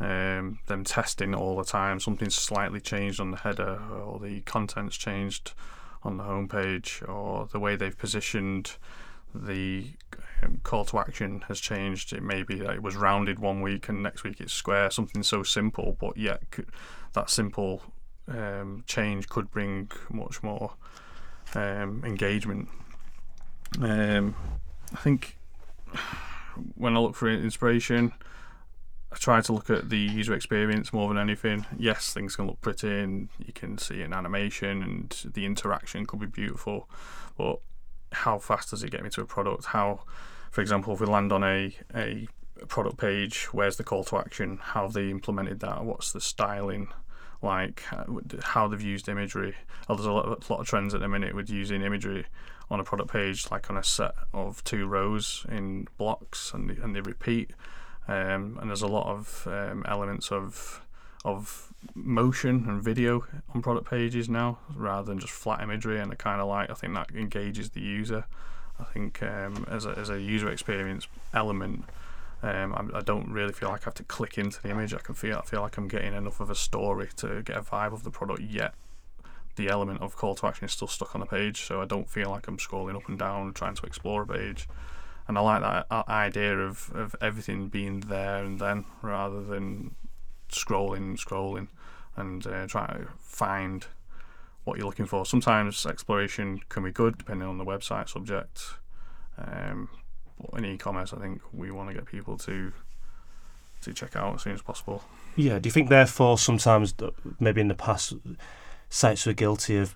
um, 0.00 0.58
them 0.66 0.84
testing 0.84 1.34
all 1.34 1.56
the 1.56 1.64
time. 1.64 2.00
Something's 2.00 2.34
slightly 2.34 2.80
changed 2.80 3.20
on 3.20 3.30
the 3.30 3.38
header, 3.38 3.80
or 3.92 4.18
the 4.18 4.40
content's 4.42 4.96
changed 4.96 5.52
on 6.02 6.16
the 6.16 6.24
homepage, 6.24 7.06
or 7.08 7.46
the 7.46 7.60
way 7.60 7.76
they've 7.76 7.96
positioned 7.96 8.76
the 9.34 9.86
um, 10.42 10.60
call 10.62 10.84
to 10.86 10.98
action 10.98 11.42
has 11.48 11.60
changed. 11.60 12.12
It 12.12 12.22
may 12.22 12.42
be 12.42 12.56
that 12.56 12.70
it 12.70 12.82
was 12.82 12.96
rounded 12.96 13.38
one 13.38 13.62
week 13.62 13.88
and 13.88 14.02
next 14.02 14.24
week 14.24 14.40
it's 14.40 14.52
square. 14.52 14.90
Something 14.90 15.22
so 15.22 15.42
simple, 15.42 15.96
but 16.00 16.16
yet 16.16 16.42
that 17.14 17.30
simple 17.30 17.82
um, 18.28 18.84
change 18.86 19.28
could 19.28 19.50
bring 19.50 19.90
much 20.10 20.42
more 20.42 20.74
um, 21.54 22.02
engagement. 22.04 22.68
Um, 23.80 24.34
I 24.92 24.96
think 24.96 25.38
when 26.74 26.96
I 26.96 27.00
look 27.00 27.14
for 27.14 27.28
inspiration, 27.28 28.12
I 29.12 29.16
try 29.16 29.40
to 29.40 29.52
look 29.52 29.68
at 29.68 29.90
the 29.90 29.98
user 29.98 30.34
experience 30.34 30.92
more 30.92 31.08
than 31.08 31.18
anything. 31.18 31.66
Yes, 31.78 32.12
things 32.12 32.36
can 32.36 32.46
look 32.46 32.60
pretty 32.60 33.00
and 33.00 33.28
you 33.38 33.52
can 33.52 33.78
see 33.78 34.02
an 34.02 34.12
animation 34.12 34.82
and 34.82 35.32
the 35.34 35.44
interaction 35.44 36.06
could 36.06 36.20
be 36.20 36.26
beautiful, 36.26 36.88
but 37.36 37.60
how 38.12 38.38
fast 38.38 38.70
does 38.70 38.82
it 38.82 38.90
get 38.90 39.02
me 39.02 39.10
to 39.10 39.22
a 39.22 39.26
product? 39.26 39.66
How, 39.66 40.00
for 40.50 40.60
example, 40.60 40.94
if 40.94 41.00
we 41.00 41.06
land 41.06 41.32
on 41.32 41.44
a, 41.44 41.74
a 41.94 42.26
product 42.68 42.98
page, 42.98 43.44
where's 43.52 43.76
the 43.76 43.84
call 43.84 44.04
to 44.04 44.18
action? 44.18 44.58
How 44.62 44.82
have 44.82 44.92
they 44.92 45.10
implemented 45.10 45.60
that? 45.60 45.84
What's 45.84 46.12
the 46.12 46.20
styling 46.20 46.88
like? 47.42 47.82
How 48.42 48.68
they've 48.68 48.80
used 48.80 49.08
imagery? 49.08 49.54
Oh, 49.88 49.94
there's 49.94 50.06
a 50.06 50.12
lot, 50.12 50.26
a 50.26 50.52
lot 50.52 50.60
of 50.60 50.66
trends 50.66 50.94
at 50.94 51.00
the 51.00 51.08
minute 51.08 51.34
with 51.34 51.50
using 51.50 51.82
imagery 51.82 52.26
on 52.70 52.80
a 52.80 52.84
product 52.84 53.10
page, 53.10 53.50
like 53.50 53.68
on 53.70 53.76
a 53.76 53.84
set 53.84 54.14
of 54.32 54.64
two 54.64 54.86
rows 54.86 55.44
in 55.48 55.88
blocks, 55.98 56.52
and 56.54 56.70
and 56.70 56.94
they 56.94 57.00
repeat. 57.00 57.50
Um, 58.08 58.58
and 58.60 58.68
there's 58.68 58.82
a 58.82 58.88
lot 58.88 59.06
of 59.06 59.46
um, 59.46 59.84
elements 59.86 60.32
of 60.32 60.84
of 61.24 61.72
motion 61.94 62.64
and 62.68 62.82
video 62.82 63.24
on 63.54 63.62
product 63.62 63.88
pages 63.88 64.28
now, 64.28 64.58
rather 64.74 65.06
than 65.06 65.18
just 65.18 65.32
flat 65.32 65.62
imagery. 65.62 66.00
And 66.00 66.10
I 66.10 66.14
kind 66.14 66.40
of 66.40 66.48
like. 66.48 66.70
I 66.70 66.74
think 66.74 66.94
that 66.94 67.10
engages 67.14 67.70
the 67.70 67.80
user. 67.80 68.24
I 68.80 68.84
think 68.84 69.22
um, 69.22 69.66
as 69.70 69.86
a 69.86 69.90
as 69.90 70.10
a 70.10 70.20
user 70.20 70.48
experience 70.50 71.06
element. 71.34 71.84
Um, 72.42 72.74
I, 72.74 72.98
I, 72.98 73.00
don't 73.02 73.30
really 73.30 73.52
feel 73.52 73.68
like 73.68 73.82
I 73.82 73.84
have 73.84 73.94
to 73.94 74.04
click 74.04 74.36
into 74.36 74.60
the 74.60 74.70
image. 74.70 74.92
I 74.92 74.98
can 74.98 75.14
feel 75.14 75.38
I 75.38 75.42
feel 75.42 75.60
like 75.60 75.76
I'm 75.76 75.86
getting 75.86 76.12
enough 76.12 76.40
of 76.40 76.50
a 76.50 76.56
story 76.56 77.08
to 77.16 77.40
get 77.42 77.56
a 77.56 77.62
vibe 77.62 77.92
of 77.92 78.02
the 78.02 78.10
product. 78.10 78.40
Yet 78.40 78.74
the 79.56 79.68
element 79.68 80.00
of 80.00 80.16
call 80.16 80.34
to 80.36 80.46
action 80.46 80.64
is 80.64 80.72
still 80.72 80.88
stuck 80.88 81.14
on 81.14 81.20
the 81.20 81.26
page, 81.26 81.62
so 81.62 81.80
I 81.80 81.84
don't 81.84 82.10
feel 82.10 82.30
like 82.30 82.48
I'm 82.48 82.56
scrolling 82.56 82.96
up 82.96 83.08
and 83.08 83.18
down 83.18 83.52
trying 83.52 83.74
to 83.76 83.86
explore 83.86 84.22
a 84.22 84.26
page. 84.26 84.68
And 85.28 85.38
I 85.38 85.40
like 85.40 85.60
that 85.62 85.86
uh, 85.90 86.02
idea 86.08 86.58
of, 86.58 86.90
of 86.94 87.14
everything 87.20 87.68
being 87.68 88.00
there 88.00 88.44
and 88.44 88.58
then 88.58 88.86
rather 89.02 89.42
than 89.42 89.94
scrolling, 90.50 91.16
scrolling, 91.16 91.68
and 92.16 92.44
uh, 92.46 92.66
trying 92.66 93.04
to 93.04 93.08
find 93.20 93.86
what 94.64 94.78
you're 94.78 94.86
looking 94.86 95.06
for. 95.06 95.24
Sometimes 95.24 95.86
exploration 95.86 96.60
can 96.68 96.84
be 96.84 96.90
good 96.90 97.18
depending 97.18 97.48
on 97.48 97.58
the 97.58 97.64
website 97.64 98.08
subject. 98.08 98.62
Um, 99.38 99.88
in 100.56 100.64
e-commerce, 100.64 101.12
I 101.12 101.18
think 101.18 101.40
we 101.52 101.70
want 101.70 101.88
to 101.88 101.94
get 101.94 102.06
people 102.06 102.36
to 102.38 102.72
to 103.82 103.92
check 103.92 104.14
out 104.14 104.34
as 104.34 104.42
soon 104.42 104.54
as 104.54 104.62
possible. 104.62 105.02
Yeah. 105.34 105.58
Do 105.58 105.66
you 105.66 105.72
think, 105.72 105.88
therefore, 105.88 106.38
sometimes 106.38 106.94
maybe 107.40 107.60
in 107.60 107.68
the 107.68 107.74
past 107.74 108.14
sites 108.88 109.26
were 109.26 109.32
guilty 109.32 109.76
of 109.76 109.94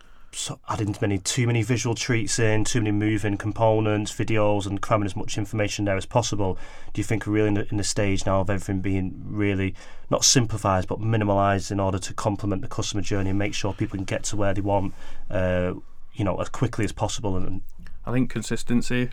adding 0.68 0.92
too 0.92 0.98
many 1.00 1.18
too 1.18 1.46
many 1.46 1.62
visual 1.62 1.94
treats 1.94 2.38
in, 2.38 2.64
too 2.64 2.80
many 2.80 2.90
moving 2.90 3.36
components, 3.36 4.12
videos, 4.12 4.66
and 4.66 4.82
cramming 4.82 5.06
as 5.06 5.16
much 5.16 5.38
information 5.38 5.84
there 5.84 5.96
as 5.96 6.04
possible. 6.04 6.58
Do 6.92 7.00
you 7.00 7.04
think 7.04 7.26
we're 7.26 7.34
really 7.34 7.48
in 7.48 7.54
the, 7.54 7.68
in 7.70 7.76
the 7.76 7.84
stage 7.84 8.26
now 8.26 8.40
of 8.40 8.50
everything 8.50 8.80
being 8.80 9.22
really 9.24 9.74
not 10.10 10.24
simplified 10.24 10.86
but 10.88 11.00
minimalised 11.00 11.70
in 11.70 11.80
order 11.80 11.98
to 11.98 12.12
complement 12.12 12.60
the 12.62 12.68
customer 12.68 13.02
journey 13.02 13.30
and 13.30 13.38
make 13.38 13.54
sure 13.54 13.72
people 13.72 13.96
can 13.96 14.04
get 14.04 14.24
to 14.24 14.36
where 14.36 14.52
they 14.52 14.60
want, 14.60 14.94
uh, 15.30 15.74
you 16.12 16.24
know, 16.24 16.36
as 16.40 16.48
quickly 16.48 16.84
as 16.84 16.92
possible? 16.92 17.36
And 17.36 17.62
I 18.04 18.12
think 18.12 18.28
consistency 18.28 19.10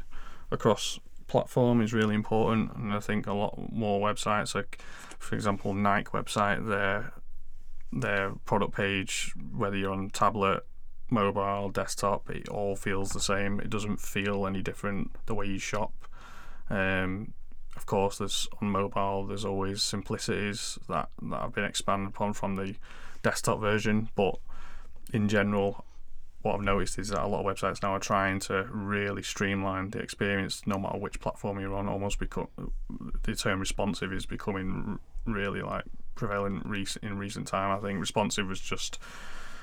across 0.51 0.99
platform 1.33 1.81
is 1.81 1.93
really 1.93 2.13
important, 2.13 2.71
and 2.75 2.93
I 2.93 2.99
think 2.99 3.25
a 3.25 3.33
lot 3.33 3.57
more 3.71 3.99
websites, 3.99 4.53
like 4.53 4.79
for 5.17 5.33
example 5.33 5.73
Nike 5.73 6.11
website, 6.11 6.67
they're 6.67 7.11
their 7.91 8.33
product 8.45 8.75
page, 8.75 9.33
whether 9.51 9.75
you're 9.75 9.91
on 9.91 10.11
tablet, 10.11 10.63
mobile, 11.09 11.69
desktop, 11.69 12.29
it 12.29 12.47
all 12.49 12.75
feels 12.75 13.13
the 13.13 13.19
same. 13.19 13.59
It 13.59 13.71
doesn't 13.71 13.99
feel 13.99 14.45
any 14.45 14.61
different 14.61 15.09
the 15.25 15.33
way 15.33 15.47
you 15.47 15.57
shop. 15.57 15.93
Um, 16.69 17.33
of 17.75 17.87
course, 17.87 18.19
there's 18.19 18.47
on 18.61 18.69
mobile. 18.69 19.25
There's 19.25 19.43
always 19.43 19.81
simplicities 19.81 20.77
that 20.87 21.09
that 21.29 21.41
have 21.41 21.55
been 21.55 21.63
expanded 21.63 22.09
upon 22.09 22.33
from 22.33 22.57
the 22.57 22.75
desktop 23.23 23.59
version, 23.59 24.09
but 24.15 24.35
in 25.11 25.27
general, 25.27 25.83
what 26.43 26.55
I've 26.55 26.61
noticed 26.61 26.99
is 26.99 27.07
that 27.09 27.23
a 27.23 27.27
lot 27.27 27.45
of 27.45 27.45
websites 27.45 27.81
now 27.81 27.93
are 27.93 27.99
trying 27.99 28.39
to 28.41 28.67
really 28.69 29.23
streamline 29.23 29.89
the 29.91 29.99
experience, 29.99 30.61
no 30.67 30.77
matter 30.77 30.97
which 30.97 31.19
platform 31.21 31.59
you're 31.59 31.73
on. 31.73 31.87
Almost 31.87 32.19
become 32.19 32.49
the 33.23 33.35
term 33.35 33.59
responsive 33.59 34.11
is 34.11 34.25
becoming 34.25 34.99
really 35.25 35.61
like 35.61 35.85
prevalent 36.15 36.65
in 37.01 37.17
recent 37.17 37.47
time. 37.47 37.75
I 37.75 37.81
think 37.81 37.99
responsive 37.99 38.47
was 38.47 38.59
just 38.59 38.99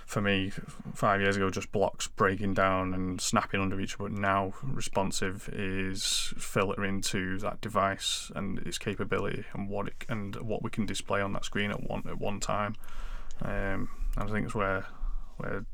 for 0.07 0.23
me 0.23 0.51
five 0.93 1.21
years 1.21 1.37
ago 1.37 1.51
just 1.51 1.71
blocks 1.71 2.09
breaking 2.09 2.55
down 2.55 2.93
and 2.95 3.21
snapping 3.21 3.61
under 3.61 3.79
each 3.79 4.01
other. 4.01 4.09
Now 4.09 4.55
responsive 4.63 5.51
is 5.53 6.33
filtering 6.39 7.03
to 7.03 7.39
that 7.39 7.61
device 7.61 8.33
and 8.35 8.59
its 8.61 8.79
capability 8.79 9.45
and 9.53 9.69
what 9.69 9.87
it 9.87 10.07
and 10.09 10.35
what 10.37 10.63
we 10.63 10.71
can 10.71 10.87
display 10.87 11.21
on 11.21 11.35
that 11.35 11.45
screen 11.45 11.71
at 11.71 11.89
one 11.89 12.05
at 12.09 12.19
one 12.19 12.41
time. 12.41 12.75
Um, 13.43 13.91
I 14.17 14.25
think 14.27 14.47
it's 14.47 14.55
where 14.55 14.87
where 15.37 15.65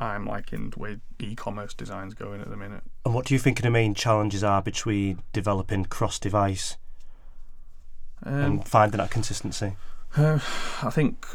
I'm 0.00 0.26
liking 0.26 0.70
the 0.70 0.78
way 0.78 0.96
e-commerce 1.20 1.74
design's 1.74 2.14
going 2.14 2.40
at 2.40 2.50
the 2.50 2.56
minute. 2.56 2.82
And 3.04 3.14
what 3.14 3.26
do 3.26 3.34
you 3.34 3.38
think 3.38 3.62
the 3.62 3.70
main 3.70 3.94
challenges 3.94 4.42
are 4.42 4.60
between 4.60 5.22
developing 5.32 5.84
cross-device 5.84 6.76
Um, 8.24 8.34
and 8.34 8.68
finding 8.68 8.98
that 8.98 9.10
consistency? 9.10 9.76
Uh, 10.16 10.38
I 10.82 10.90
think 10.90 11.26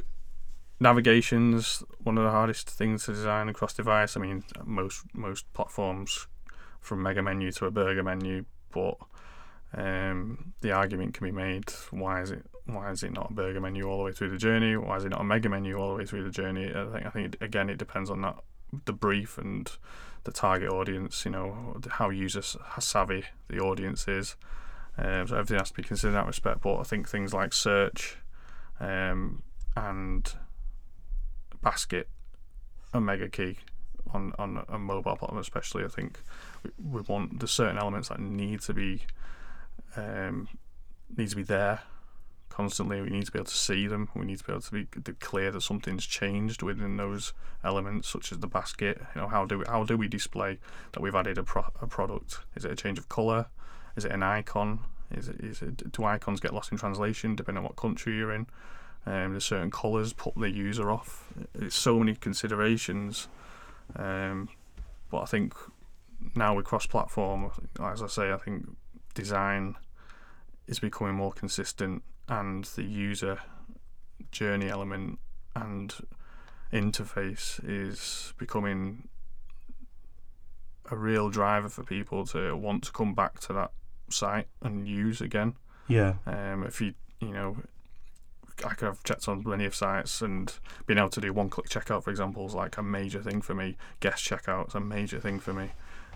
navigation's 0.79 1.83
one 2.03 2.17
of 2.17 2.23
the 2.23 2.31
hardest 2.31 2.69
things 2.69 3.05
to 3.05 3.13
design 3.13 3.49
across 3.49 3.73
device. 3.73 4.17
I 4.17 4.19
mean, 4.19 4.43
most 4.63 5.03
most 5.13 5.51
platforms 5.53 6.27
from 6.79 7.01
mega 7.03 7.21
menu 7.21 7.51
to 7.53 7.65
a 7.65 7.71
burger 7.71 8.03
menu, 8.03 8.45
but 8.71 8.97
um, 9.73 10.53
the 10.61 10.71
argument 10.71 11.13
can 11.13 11.25
be 11.25 11.31
made: 11.31 11.71
why 11.91 12.21
is 12.21 12.31
it 12.31 12.45
why 12.65 12.91
is 12.91 13.03
it 13.03 13.11
not 13.11 13.31
a 13.31 13.33
burger 13.33 13.59
menu 13.61 13.83
all 13.85 13.97
the 13.97 14.03
way 14.03 14.11
through 14.11 14.29
the 14.29 14.37
journey? 14.37 14.77
Why 14.77 14.97
is 14.97 15.05
it 15.05 15.09
not 15.09 15.21
a 15.21 15.25
mega 15.25 15.49
menu 15.49 15.77
all 15.77 15.89
the 15.91 15.95
way 15.95 16.05
through 16.05 16.23
the 16.23 16.31
journey? 16.31 16.73
I 16.73 16.85
think 16.85 17.05
I 17.05 17.09
think 17.09 17.35
it, 17.35 17.41
again 17.41 17.69
it 17.69 17.77
depends 17.77 18.09
on 18.09 18.21
that 18.21 18.37
the 18.85 18.93
brief 18.93 19.37
and 19.37 19.71
the 20.23 20.31
target 20.31 20.69
audience. 20.69 21.25
You 21.25 21.31
know 21.31 21.79
how 21.89 22.09
user 22.09 22.41
savvy 22.79 23.25
the 23.47 23.59
audience 23.59 24.07
is. 24.07 24.35
Um, 24.97 25.27
so 25.27 25.35
everything 25.35 25.59
has 25.59 25.69
to 25.69 25.75
be 25.75 25.83
considered 25.83 26.09
in 26.09 26.15
that 26.15 26.27
respect. 26.27 26.61
But 26.61 26.79
I 26.79 26.83
think 26.83 27.07
things 27.07 27.33
like 27.33 27.53
search 27.53 28.17
um, 28.79 29.43
and 29.75 30.31
basket 31.61 32.09
are 32.93 33.01
mega 33.01 33.29
key 33.29 33.57
on 34.13 34.33
on 34.39 34.65
a 34.67 34.79
mobile 34.79 35.15
platform, 35.15 35.39
especially. 35.39 35.83
I 35.83 35.87
think 35.87 36.19
we, 36.63 36.71
we 36.83 37.01
want 37.01 37.39
there's 37.39 37.51
certain 37.51 37.77
elements 37.77 38.09
that 38.09 38.19
need 38.19 38.61
to 38.61 38.73
be 38.73 39.01
um, 39.95 40.47
need 41.15 41.29
to 41.29 41.35
be 41.35 41.43
there 41.43 41.81
constantly. 42.59 43.01
We 43.01 43.09
need 43.09 43.25
to 43.25 43.31
be 43.31 43.39
able 43.39 43.45
to 43.45 43.55
see 43.55 43.87
them. 43.87 44.09
We 44.13 44.25
need 44.25 44.39
to 44.39 44.43
be 44.43 44.51
able 44.51 44.61
to 44.63 44.71
be 44.71 45.13
clear 45.21 45.49
that 45.49 45.61
something's 45.61 46.05
changed 46.05 46.61
within 46.61 46.97
those 46.97 47.31
elements, 47.63 48.09
such 48.09 48.33
as 48.33 48.39
the 48.39 48.47
basket. 48.47 49.01
You 49.15 49.21
know, 49.21 49.27
how 49.29 49.45
do 49.45 49.59
we, 49.59 49.65
how 49.65 49.85
do 49.85 49.95
we 49.95 50.09
display 50.09 50.59
that 50.91 50.99
we've 50.99 51.15
added 51.15 51.37
a, 51.37 51.43
pro- 51.43 51.71
a 51.81 51.87
product? 51.87 52.39
Is 52.57 52.65
it 52.65 52.71
a 52.71 52.75
change 52.75 52.99
of 52.99 53.07
color? 53.07 53.45
Is 53.95 54.03
it 54.03 54.11
an 54.11 54.23
icon? 54.23 54.81
Is 55.09 55.29
it, 55.29 55.39
is 55.39 55.61
it 55.61 55.89
do 55.93 56.03
icons 56.03 56.41
get 56.41 56.53
lost 56.53 56.73
in 56.73 56.77
translation 56.77 57.33
depending 57.33 57.59
on 57.59 57.63
what 57.63 57.77
country 57.77 58.17
you're 58.17 58.33
in? 58.33 58.45
Um, 59.05 59.31
there's 59.31 59.45
certain 59.45 59.71
colours 59.71 60.11
put 60.11 60.35
the 60.35 60.51
user 60.51 60.91
off. 60.91 61.29
It's 61.53 61.77
so 61.77 61.97
many 61.97 62.13
considerations. 62.13 63.29
Um, 63.95 64.49
but 65.09 65.21
I 65.21 65.25
think 65.27 65.53
now 66.35 66.55
with 66.55 66.65
cross-platform, 66.65 67.51
as 67.81 68.03
I 68.03 68.07
say, 68.07 68.33
I 68.33 68.37
think 68.37 68.67
design 69.13 69.77
is 70.67 70.79
becoming 70.79 71.15
more 71.15 71.31
consistent, 71.31 72.03
and 72.29 72.63
the 72.75 72.83
user 72.83 73.39
journey 74.31 74.69
element 74.69 75.19
and 75.55 75.95
interface 76.71 77.59
is 77.67 78.33
becoming 78.37 79.07
a 80.91 80.95
real 80.95 81.29
driver 81.29 81.69
for 81.69 81.83
people 81.83 82.25
to 82.27 82.55
want 82.55 82.83
to 82.83 82.91
come 82.91 83.13
back 83.13 83.39
to 83.41 83.53
that 83.53 83.71
site 84.09 84.47
and 84.61 84.87
use 84.87 85.21
again. 85.21 85.53
Yeah. 85.87 86.15
Um, 86.25 86.63
if 86.63 86.81
you 86.81 86.93
you 87.19 87.29
know, 87.33 87.57
I 88.65 88.69
could 88.75 88.85
have 88.87 89.03
checked 89.03 89.27
on 89.27 89.43
plenty 89.43 89.65
of 89.65 89.75
sites 89.75 90.21
and 90.21 90.53
being 90.85 90.97
able 90.97 91.09
to 91.09 91.21
do 91.21 91.33
one-click 91.33 91.67
checkout, 91.67 92.03
for 92.03 92.11
example, 92.11 92.45
is 92.45 92.53
like 92.53 92.77
a 92.77 92.83
major 92.83 93.21
thing 93.21 93.41
for 93.41 93.53
me. 93.53 93.75
Guest 93.99 94.23
checkout 94.27 94.69
is 94.69 94.75
a 94.75 94.79
major 94.79 95.19
thing 95.19 95.39
for 95.39 95.53
me. 95.53 95.71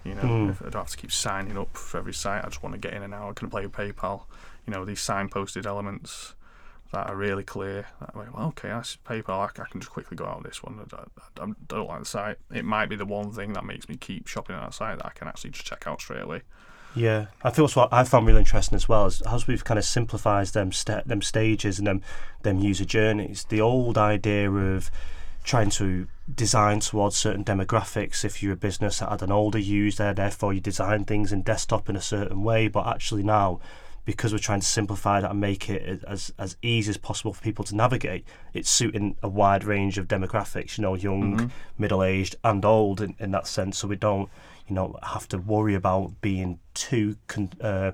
You 0.06 0.16
know, 0.16 0.22
Mm. 0.22 0.50
if 0.52 0.62
I 0.62 0.66
don't 0.66 0.82
have 0.84 0.90
to 0.90 0.98
keep 0.98 1.12
signing 1.12 1.58
up 1.58 1.76
for 1.78 1.98
every 1.98 2.14
site. 2.14 2.44
I 2.44 2.48
just 2.50 2.64
want 2.64 2.74
to 2.74 2.80
get 2.80 2.94
in 2.94 3.04
and 3.04 3.14
out. 3.14 3.30
I 3.30 3.34
can 3.34 3.50
play 3.50 3.66
with 3.66 3.74
PayPal. 3.74 4.24
You 4.66 4.74
know, 4.74 4.86
these 4.86 5.02
signposted 5.02 5.66
elements 5.66 6.36
that 6.92 7.10
are 7.10 7.16
really 7.16 7.44
clear. 7.44 7.88
That 8.00 8.16
way, 8.16 8.28
well, 8.34 8.48
okay, 8.50 8.70
that's 8.70 8.98
PayPal. 9.06 9.40
I, 9.40 9.46
I 9.46 9.66
can 9.68 9.82
just 9.82 9.92
quickly 9.92 10.16
go 10.16 10.26
out 10.26 10.38
of 10.38 10.44
this 10.44 10.64
one. 10.64 10.80
I, 10.80 10.96
I, 10.96 11.44
I 11.44 11.52
don't 11.68 11.88
like 11.88 12.00
the 12.00 12.06
site. 12.06 12.38
It 12.54 12.66
might 12.66 12.88
be 12.88 12.96
the 12.96 13.06
one 13.06 13.32
thing 13.32 13.54
that 13.54 13.66
makes 13.66 13.90
me 13.90 13.98
keep 13.98 14.28
shopping 14.28 14.56
on 14.56 14.64
that 14.64 14.74
site 14.74 14.98
that 14.98 15.06
I 15.06 15.12
can 15.12 15.28
actually 15.28 15.52
just 15.52 15.66
check 15.66 15.86
out 15.88 16.02
straight 16.02 16.22
away. 16.22 16.42
Yeah, 16.96 17.28
I 17.42 17.50
feel 17.50 17.68
what 17.70 17.92
I 17.92 18.04
found 18.04 18.28
really 18.28 18.40
interesting 18.40 18.76
as 18.76 18.88
well 18.88 19.08
is 19.08 19.22
as 19.22 19.48
we've 19.48 19.64
kind 19.64 19.80
of 19.80 19.86
simplified 19.86 20.48
them 20.48 20.72
st- 20.72 21.08
them 21.08 21.24
stages 21.24 21.80
and 21.80 21.88
them 21.88 22.02
them 22.44 22.60
user 22.60 22.86
journeys. 22.86 23.46
The 23.50 23.62
old 23.62 23.98
idea 23.98 24.52
of 24.52 24.92
trying 25.44 25.70
to 25.70 26.08
design 26.34 26.80
towards 26.80 27.18
certain 27.18 27.44
demographics. 27.44 28.24
If 28.24 28.42
you're 28.42 28.54
a 28.54 28.58
business 28.58 29.00
that 29.00 29.10
had 29.10 29.24
an 29.24 29.32
older 29.32 29.58
user, 29.58 30.14
therefore 30.14 30.54
you 30.54 30.62
design 30.62 31.04
things 31.06 31.34
in 31.34 31.42
desktop 31.42 31.90
in 31.90 31.96
a 31.96 32.02
certain 32.02 32.44
way. 32.44 32.68
But 32.68 32.88
actually 32.88 33.24
now, 33.24 33.60
because 34.06 34.34
we're 34.34 34.40
trying 34.40 34.60
to 34.60 34.66
simplify 34.68 35.22
that 35.22 35.32
and 35.32 35.40
make 35.40 35.70
it 35.70 36.04
as 36.08 36.34
as 36.38 36.58
easy 36.62 36.90
as 36.90 36.98
possible 36.98 37.34
for 37.34 37.42
people 37.42 37.64
to 37.66 37.76
navigate, 37.76 38.26
it's 38.54 38.70
suiting 38.70 39.16
a 39.24 39.30
wide 39.30 39.64
range 39.64 39.98
of 39.98 40.08
demographics. 40.08 40.78
You 40.78 40.82
know, 40.84 40.96
young, 40.96 41.38
Mhm. 41.38 41.52
middle 41.78 42.04
aged, 42.04 42.36
and 42.44 42.64
old 42.66 43.02
in, 43.02 43.16
in 43.20 43.32
that 43.32 43.48
sense. 43.48 43.78
So 43.78 43.88
we 43.88 43.96
don't 43.96 44.30
you 44.68 44.76
know 44.76 44.98
have 45.04 45.28
to 45.30 45.38
worry 45.38 45.76
about 45.76 46.22
being 46.22 46.60
too 46.74 47.18
con- 47.28 47.52
uh, 47.62 47.92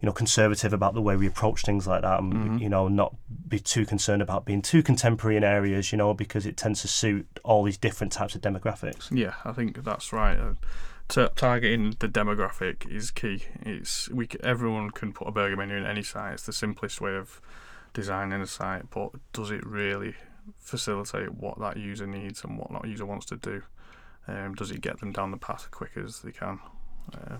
you 0.00 0.06
know 0.06 0.12
conservative 0.12 0.72
about 0.72 0.94
the 0.94 1.02
way 1.02 1.14
we 1.16 1.26
approach 1.26 1.62
things 1.62 1.86
like 1.86 2.02
that 2.02 2.20
and 2.20 2.32
Mhm. 2.32 2.60
you 2.60 2.68
know 2.68 2.88
not 2.88 3.14
be 3.48 3.58
too 3.60 3.84
concerned 3.84 4.22
about 4.22 4.44
being 4.46 4.62
too 4.62 4.82
contemporary 4.82 5.36
in 5.36 5.44
areas 5.44 5.92
you 5.92 5.98
know 5.98 6.14
because 6.14 6.46
it 6.46 6.56
tends 6.56 6.80
to 6.80 6.88
suit 6.88 7.26
all 7.44 7.62
these 7.64 7.76
different 7.76 8.12
types 8.12 8.34
of 8.34 8.40
demographics 8.40 9.08
Yeah, 9.10 9.34
I 9.44 9.52
think 9.52 9.84
that's 9.84 10.12
right. 10.12 10.38
Uh, 10.38 10.54
t- 11.10 11.28
targeting 11.36 11.96
the 11.98 12.08
demographic 12.08 12.88
is 12.90 13.10
key. 13.10 13.44
It's 13.62 14.08
we 14.08 14.28
everyone 14.42 14.90
can 14.90 15.12
put 15.12 15.28
a 15.28 15.32
burger 15.32 15.56
menu 15.56 15.76
in 15.76 15.84
any 15.84 16.02
site. 16.02 16.34
It's 16.34 16.46
the 16.46 16.52
simplest 16.52 17.00
way 17.00 17.16
of 17.16 17.40
designing 17.92 18.40
a 18.40 18.46
site, 18.46 18.90
but 18.90 19.10
does 19.32 19.50
it 19.50 19.66
really 19.66 20.14
facilitate 20.58 21.34
what 21.34 21.58
that 21.58 21.76
user 21.76 22.06
needs 22.06 22.44
and 22.44 22.56
what 22.56 22.70
that 22.72 22.88
user 22.88 23.04
wants 23.04 23.26
to 23.26 23.36
do? 23.36 23.62
Um, 24.26 24.54
does 24.54 24.70
it 24.70 24.80
get 24.80 25.00
them 25.00 25.12
down 25.12 25.32
the 25.32 25.36
path 25.36 25.62
as 25.62 25.68
quick 25.68 25.92
as 25.96 26.20
they 26.20 26.32
can? 26.32 26.60
Uh, 27.12 27.38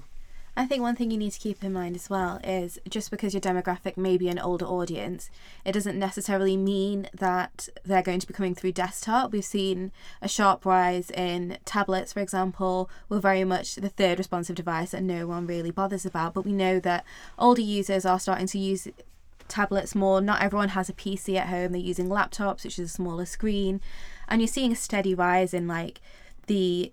I 0.56 0.66
think 0.66 0.82
one 0.82 0.96
thing 0.96 1.10
you 1.10 1.18
need 1.18 1.32
to 1.32 1.38
keep 1.38 1.62
in 1.62 1.72
mind 1.72 1.96
as 1.96 2.10
well 2.10 2.40
is 2.42 2.78
just 2.88 3.10
because 3.10 3.32
your 3.32 3.40
demographic 3.40 3.96
may 3.96 4.16
be 4.16 4.28
an 4.28 4.38
older 4.38 4.66
audience, 4.66 5.30
it 5.64 5.72
doesn't 5.72 5.98
necessarily 5.98 6.56
mean 6.56 7.08
that 7.14 7.68
they're 7.84 8.02
going 8.02 8.20
to 8.20 8.26
be 8.26 8.34
coming 8.34 8.54
through 8.54 8.72
desktop. 8.72 9.32
We've 9.32 9.44
seen 9.44 9.92
a 10.20 10.28
sharp 10.28 10.66
rise 10.66 11.10
in 11.10 11.58
tablets, 11.64 12.12
for 12.12 12.20
example, 12.20 12.90
were 13.08 13.20
very 13.20 13.44
much 13.44 13.76
the 13.76 13.88
third 13.88 14.18
responsive 14.18 14.56
device 14.56 14.90
that 14.90 15.02
no 15.02 15.26
one 15.26 15.46
really 15.46 15.70
bothers 15.70 16.04
about. 16.04 16.34
But 16.34 16.44
we 16.44 16.52
know 16.52 16.80
that 16.80 17.04
older 17.38 17.62
users 17.62 18.04
are 18.04 18.18
starting 18.18 18.48
to 18.48 18.58
use 18.58 18.88
tablets 19.48 19.94
more. 19.94 20.20
Not 20.20 20.42
everyone 20.42 20.70
has 20.70 20.88
a 20.88 20.94
PC 20.94 21.36
at 21.36 21.48
home, 21.48 21.72
they're 21.72 21.80
using 21.80 22.08
laptops, 22.08 22.64
which 22.64 22.78
is 22.78 22.90
a 22.90 22.94
smaller 22.94 23.26
screen. 23.26 23.80
And 24.28 24.40
you're 24.40 24.48
seeing 24.48 24.72
a 24.72 24.76
steady 24.76 25.14
rise 25.14 25.54
in 25.54 25.68
like 25.68 26.00
the 26.46 26.92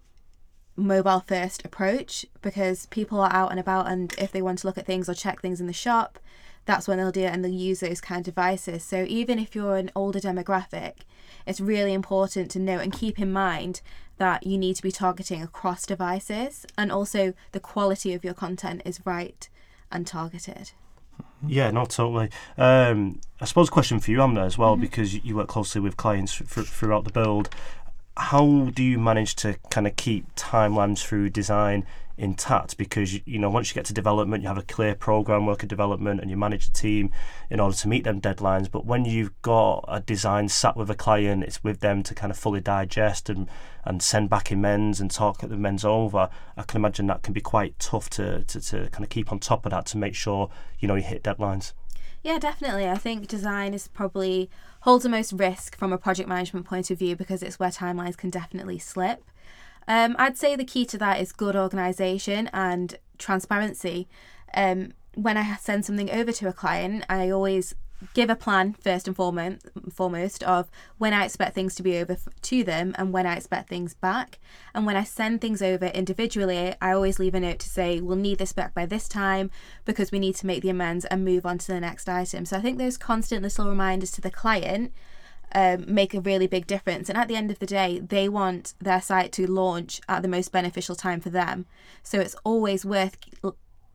mobile 0.78 1.20
first 1.28 1.66
approach 1.66 2.26
because 2.42 2.86
people 2.88 3.20
are 3.20 3.34
out 3.34 3.50
and 3.52 3.60
about 3.60 3.88
and 3.90 4.13
if 4.20 4.32
they 4.32 4.42
want 4.42 4.60
to 4.60 4.68
look 4.68 4.78
at 4.78 4.86
things 4.86 5.10
or 5.10 5.13
check 5.16 5.42
things 5.42 5.60
in 5.60 5.68
the 5.68 5.74
shop 5.74 6.20
that's 6.66 6.88
when 6.88 6.98
they'll 6.98 7.12
do 7.12 7.22
it 7.22 7.34
and 7.34 7.44
they'll 7.44 7.52
use 7.52 7.80
those 7.80 8.02
kind 8.02 8.20
of 8.20 8.26
devices. 8.36 8.84
So 8.84 9.06
even 9.08 9.40
if 9.40 9.56
you're 9.56 9.78
an 9.78 9.90
older 9.96 10.20
demographic 10.20 10.94
it's 11.46 11.60
really 11.62 11.94
important 11.94 12.52
to 12.52 12.60
know 12.60 12.78
and 12.78 12.92
keep 12.94 13.20
in 13.20 13.32
mind 13.34 13.82
that 14.18 14.46
you 14.46 14.58
need 14.58 14.76
to 14.76 14.82
be 14.84 14.92
targeting 14.92 15.42
across 15.42 15.86
devices 15.86 16.66
and 16.78 16.92
also 16.92 17.34
the 17.54 17.60
quality 17.60 18.13
of 18.13 18.24
your 18.24 18.34
content 18.34 18.82
is 18.86 19.00
right 19.06 19.50
and 19.92 20.06
targeted. 20.06 20.72
Yeah 21.46 21.72
not 21.72 21.90
totally. 21.90 22.30
Um, 22.58 23.20
I 23.42 23.46
suppose 23.46 23.70
a 23.70 23.72
question 23.72 24.00
for 24.00 24.12
you 24.12 24.22
Amna 24.22 24.44
as 24.46 24.58
well 24.58 24.76
Mhm. 24.76 24.82
because 24.82 25.13
you- 25.16 25.22
you 25.24 25.36
work 25.38 25.48
closely 25.48 25.82
with 25.82 25.96
clients 25.98 26.40
f- 26.42 26.66
throughout 26.68 27.04
the 27.06 27.12
build 27.12 27.50
how 28.18 28.72
do 28.74 28.84
you 28.84 28.98
manage 28.98 29.36
to 29.38 29.58
kind 29.70 29.88
of 29.88 29.96
keep 29.96 30.34
timelines 30.36 31.04
through 31.04 31.30
design 31.30 31.86
intact? 32.18 32.78
Because 32.78 33.20
you, 33.28 33.38
know 33.38 33.50
once 33.50 33.70
you 33.70 33.76
get 33.76 33.86
to 33.86 33.94
development 33.94 34.42
you 34.42 34.48
have 34.50 34.58
a 34.58 34.64
clear 34.64 34.96
program 34.96 35.46
work 35.46 35.62
of 35.62 35.70
development 35.70 36.20
and 36.20 36.30
you 36.30 36.36
manage 36.36 36.68
the 36.68 36.74
team 36.74 37.12
in 37.50 37.60
order 37.60 37.76
to 37.76 37.88
meet 37.88 38.04
them 38.04 38.20
deadlines. 38.20 38.70
But 38.72 38.86
when 38.86 39.06
you've 39.06 39.40
got 39.44 39.86
a 39.88 40.00
design 40.00 40.50
sat 40.50 40.76
with 40.76 40.90
a 40.90 40.96
client 40.96 41.44
it's 41.44 41.64
with 41.64 41.80
them 41.80 42.02
to 42.04 42.16
kind 42.16 42.32
of 42.32 42.38
fully 42.38 42.60
digest 42.60 43.30
and 43.30 43.48
and 43.86 44.02
send 44.02 44.30
back 44.30 44.52
in 44.52 44.62
men's 44.62 45.00
and 45.00 45.12
talk 45.12 45.44
at 45.44 45.50
the 45.50 45.58
men's 45.58 45.86
over 45.86 46.30
I 46.58 46.64
can 46.64 46.82
imagine 46.82 47.08
that 47.08 47.22
can 47.22 47.34
be 47.34 47.42
quite 47.42 47.78
tough 47.78 48.10
to, 48.12 48.44
to, 48.46 48.62
to 48.62 48.90
kind 48.90 49.04
of 49.04 49.10
keep 49.10 49.32
on 49.32 49.40
top 49.40 49.66
of 49.66 49.72
that 49.72 49.86
to 49.88 49.98
make 49.98 50.16
sure 50.16 50.50
you 50.80 50.88
know 50.88 50.96
you 50.96 51.04
hit 51.04 51.24
deadlines. 51.24 51.74
Yeah, 52.24 52.40
definitely. 52.40 52.90
I 52.90 52.98
think 52.98 53.28
design 53.28 53.74
is 53.74 53.88
probably 53.88 54.50
holds 54.88 55.04
the 55.04 55.10
most 55.10 55.34
risk 55.34 55.78
from 55.78 55.91
a 55.91 55.97
project 55.97 56.30
management 56.30 56.65
point 56.65 56.89
of 56.89 56.97
view 56.97 57.13
because 57.13 57.43
it's 57.43 57.60
where 57.60 57.69
timelines 57.69 58.15
can 58.15 58.30
definitely 58.30 58.80
slip. 58.80 59.21
Um, 59.86 60.15
I'd 60.17 60.38
say 60.38 60.56
the 60.56 60.63
key 60.63 60.86
to 60.86 60.97
that 61.00 61.19
is 61.19 61.34
good 61.34 61.58
organisation 61.58 62.50
and 62.54 62.97
transparency. 63.17 64.08
Um, 64.54 64.93
when 65.13 65.36
I 65.36 65.58
send 65.58 65.84
something 65.84 66.10
over 66.10 66.32
to 66.32 66.47
a 66.47 66.54
client, 66.54 67.04
I 67.10 67.30
always 67.30 67.76
give 68.14 68.30
a 68.30 68.36
plan 68.36 68.74
first 68.74 69.08
and 69.08 69.16
foremost, 69.16 69.68
foremost 69.92 70.44
of 70.44 70.70
when 70.98 71.14
I 71.14 71.26
expect 71.26 71.56
things 71.56 71.76
to 71.76 71.84
be 71.84 71.98
over 71.98 72.18
to 72.44 72.64
them 72.64 72.94
and 72.98 73.12
when 73.12 73.26
I 73.26 73.36
expect 73.36 73.70
things 73.70 73.94
back. 73.94 74.40
And 74.74 74.86
when 74.86 74.96
I 74.96 75.04
send 75.04 75.42
things 75.42 75.62
over 75.62 75.88
individually, 75.88 76.76
I 76.82 76.92
always 76.92 77.20
leave 77.20 77.36
a 77.36 77.40
note 77.40 77.60
to 77.60 77.70
say 77.70 78.00
we'll 78.00 78.16
need 78.16 78.38
this 78.38 78.54
back 78.54 78.74
by 78.74 78.86
this 78.86 79.08
time 79.08 79.50
because 79.86 80.12
we 80.12 80.20
need 80.20 80.36
to 80.36 80.46
make 80.46 80.62
the 80.62 80.70
amends 80.70 81.06
and 81.06 81.26
move 81.26 81.46
on 81.46 81.58
to 81.60 81.68
the 81.68 81.80
next 81.80 82.08
item. 82.08 82.46
So 82.46 82.58
I 82.58 82.62
think 82.62 82.78
those 82.78 82.98
constant 82.98 83.44
little 83.44 83.70
reminders 83.70 84.12
to 84.12 84.22
the 84.22 84.32
client 84.32 84.94
um, 85.56 85.86
make 85.88 86.14
a 86.14 86.22
really 86.22 86.48
big 86.48 86.68
difference. 86.68 87.10
And 87.10 87.18
at 87.18 87.28
the 87.28 87.36
end 87.36 87.52
of 87.52 87.60
the 87.60 87.66
day, 87.66 88.00
they 88.00 88.30
want 88.30 88.74
their 88.80 89.02
site 89.02 89.32
to 89.34 89.50
launch 89.50 90.02
at 90.08 90.22
the 90.22 90.28
most 90.28 90.52
beneficial 90.52 90.96
time 90.96 91.22
for 91.22 91.30
them. 91.30 91.66
So 92.04 92.20
it's 92.20 92.36
always 92.44 92.86
worth 92.86 93.18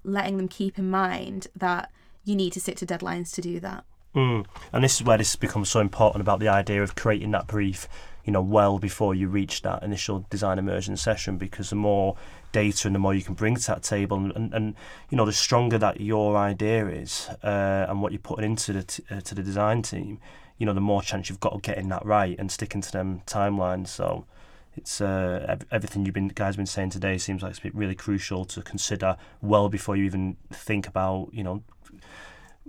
letting 0.03 0.38
them 0.38 0.49
keep 0.49 0.79
in 0.79 0.91
mind 0.91 1.47
that 1.55 1.91
you 2.25 2.35
need 2.35 2.53
to 2.55 2.61
stick 2.61 2.77
to 2.77 2.87
deadlines 2.87 3.33
to 3.35 3.41
do 3.41 3.61
that. 3.61 3.85
Mm. 4.14 4.44
And 4.72 4.85
this 4.85 4.96
is 4.96 5.07
where 5.07 5.18
this 5.18 5.37
becomes 5.37 5.70
so 5.70 5.81
important 5.81 6.20
about 6.20 6.40
the 6.40 6.48
idea 6.48 6.83
of 6.83 6.94
creating 6.94 7.31
that 7.31 7.46
brief, 7.46 7.88
you 8.25 8.33
know, 8.33 8.42
well 8.42 8.79
before 8.79 9.14
you 9.14 9.29
reach 9.29 9.62
that 9.62 9.83
initial 9.83 10.27
design 10.29 10.59
immersion 10.59 10.96
session, 10.96 11.38
because 11.38 11.70
the 11.70 11.77
more 11.77 12.16
data 12.53 12.87
and 12.87 12.94
the 12.94 12.98
more 12.98 13.14
you 13.14 13.22
can 13.22 13.35
bring 13.35 13.57
to 13.57 13.66
that 13.68 13.83
table, 13.83 14.18
and, 14.18 14.33
and, 14.37 14.53
and 14.53 14.75
you 15.09 15.16
know, 15.16 15.25
the 15.25 15.33
stronger 15.33 15.79
that 15.79 16.01
your 16.01 16.37
idea 16.37 16.87
is 16.88 17.29
uh, 17.42 17.87
and 17.88 18.03
what 18.03 18.12
you're 18.12 18.18
putting 18.18 18.44
into 18.44 18.75
the 18.75 18.83
t- 18.83 19.05
uh, 19.11 19.20
to 19.22 19.35
the 19.35 19.42
design 19.42 19.81
team, 19.81 20.20
you 20.59 20.66
know, 20.66 20.75
the 20.75 20.81
more 20.81 21.03
chance 21.03 21.31
you've 21.31 21.40
got 21.40 21.55
of 21.55 21.62
getting 21.62 21.88
that 21.88 22.05
right 22.05 22.38
and 22.38 22.51
sticking 22.51 22.81
to 22.81 22.92
them 22.92 23.22
timelines. 23.27 23.88
So. 23.88 24.27
It's 24.75 25.03
uh, 25.03 25.59
everything 25.70 26.07
you've 26.07 26.14
been 26.14 26.29
guys 26.29 26.57
been 26.57 26.64
saying 26.64 26.88
today 26.88 27.18
seems 27.18 27.42
like 27.42 27.51
it's 27.51 27.75
really 27.75 27.94
crucial 27.94 28.46
to 28.46 28.62
consider 28.62 29.18
well 29.42 29.68
before 29.68 29.96
you 29.96 30.05
even 30.05 30.38
think 30.51 30.88
about 30.88 31.29
you 31.31 31.44
know 31.44 31.62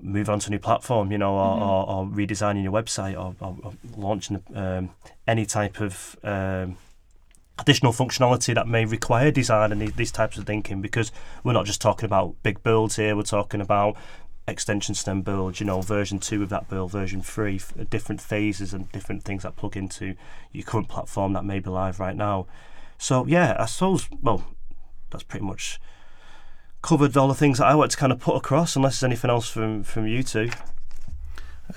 move 0.02 0.30
on 0.30 0.40
to 0.40 0.48
a 0.48 0.52
new 0.52 0.60
platform, 0.60 1.12
you 1.12 1.18
know, 1.18 1.34
or, 1.36 1.58
Mhm. 1.58 1.62
or, 1.62 1.90
or 1.90 2.06
redesigning 2.08 2.64
your 2.64 2.72
website 2.74 3.14
or, 3.14 3.36
or, 3.40 3.58
or 3.64 3.74
launching 3.96 4.42
um, 4.56 4.90
any 5.28 5.46
type 5.46 5.80
of 5.80 6.16
um, 6.24 6.78
additional 7.60 7.94
functionality 7.94 8.54
that 8.56 8.68
may 8.68 8.86
require 8.86 9.30
design 9.32 9.72
and 9.72 9.82
these, 9.82 9.94
these 9.94 10.12
types 10.12 10.38
of 10.38 10.46
thinking 10.46 10.82
because 10.82 11.12
we're 11.44 11.54
not 11.54 11.66
just 11.66 11.80
talking 11.82 12.06
about 12.06 12.36
big 12.44 12.64
builds 12.64 12.96
here, 12.96 13.16
we're 13.16 13.22
talking 13.24 13.62
about 13.62 13.96
extension 14.48 14.94
stem 14.96 15.22
build, 15.22 15.60
you 15.60 15.66
know, 15.66 15.80
version 15.82 16.20
two 16.20 16.44
of 16.44 16.50
that 16.50 16.68
build, 16.68 16.92
version 16.92 17.22
three, 17.22 17.56
f- 17.56 17.74
different 17.90 18.20
phases 18.20 18.74
and 18.74 18.92
different 18.92 19.24
things 19.24 19.44
that 19.44 19.56
plug 19.56 19.78
into 19.78 20.16
your 20.52 20.64
current 20.66 20.90
platform 20.90 21.32
that 21.34 21.46
may 21.46 21.60
be 21.60 21.70
live 21.70 22.00
right 22.00 22.16
now. 22.16 22.46
So 22.98 23.26
yeah, 23.28 23.56
I 23.60 23.66
suppose 23.68 24.10
well, 24.22 24.44
that's 25.12 25.24
pretty 25.24 25.46
much 25.46 25.80
covered 26.84 27.18
all 27.18 27.28
the 27.28 27.34
things 27.34 27.58
that 27.58 27.66
I 27.66 27.74
want 27.74 27.90
to 27.92 27.98
kind 27.98 28.12
of 28.12 28.20
put 28.20 28.36
across. 28.36 28.76
Unless 28.76 29.00
there's 29.00 29.10
anything 29.10 29.32
else 29.32 29.50
from 29.50 29.84
from 29.84 30.06
you 30.06 30.22
two. 30.22 30.52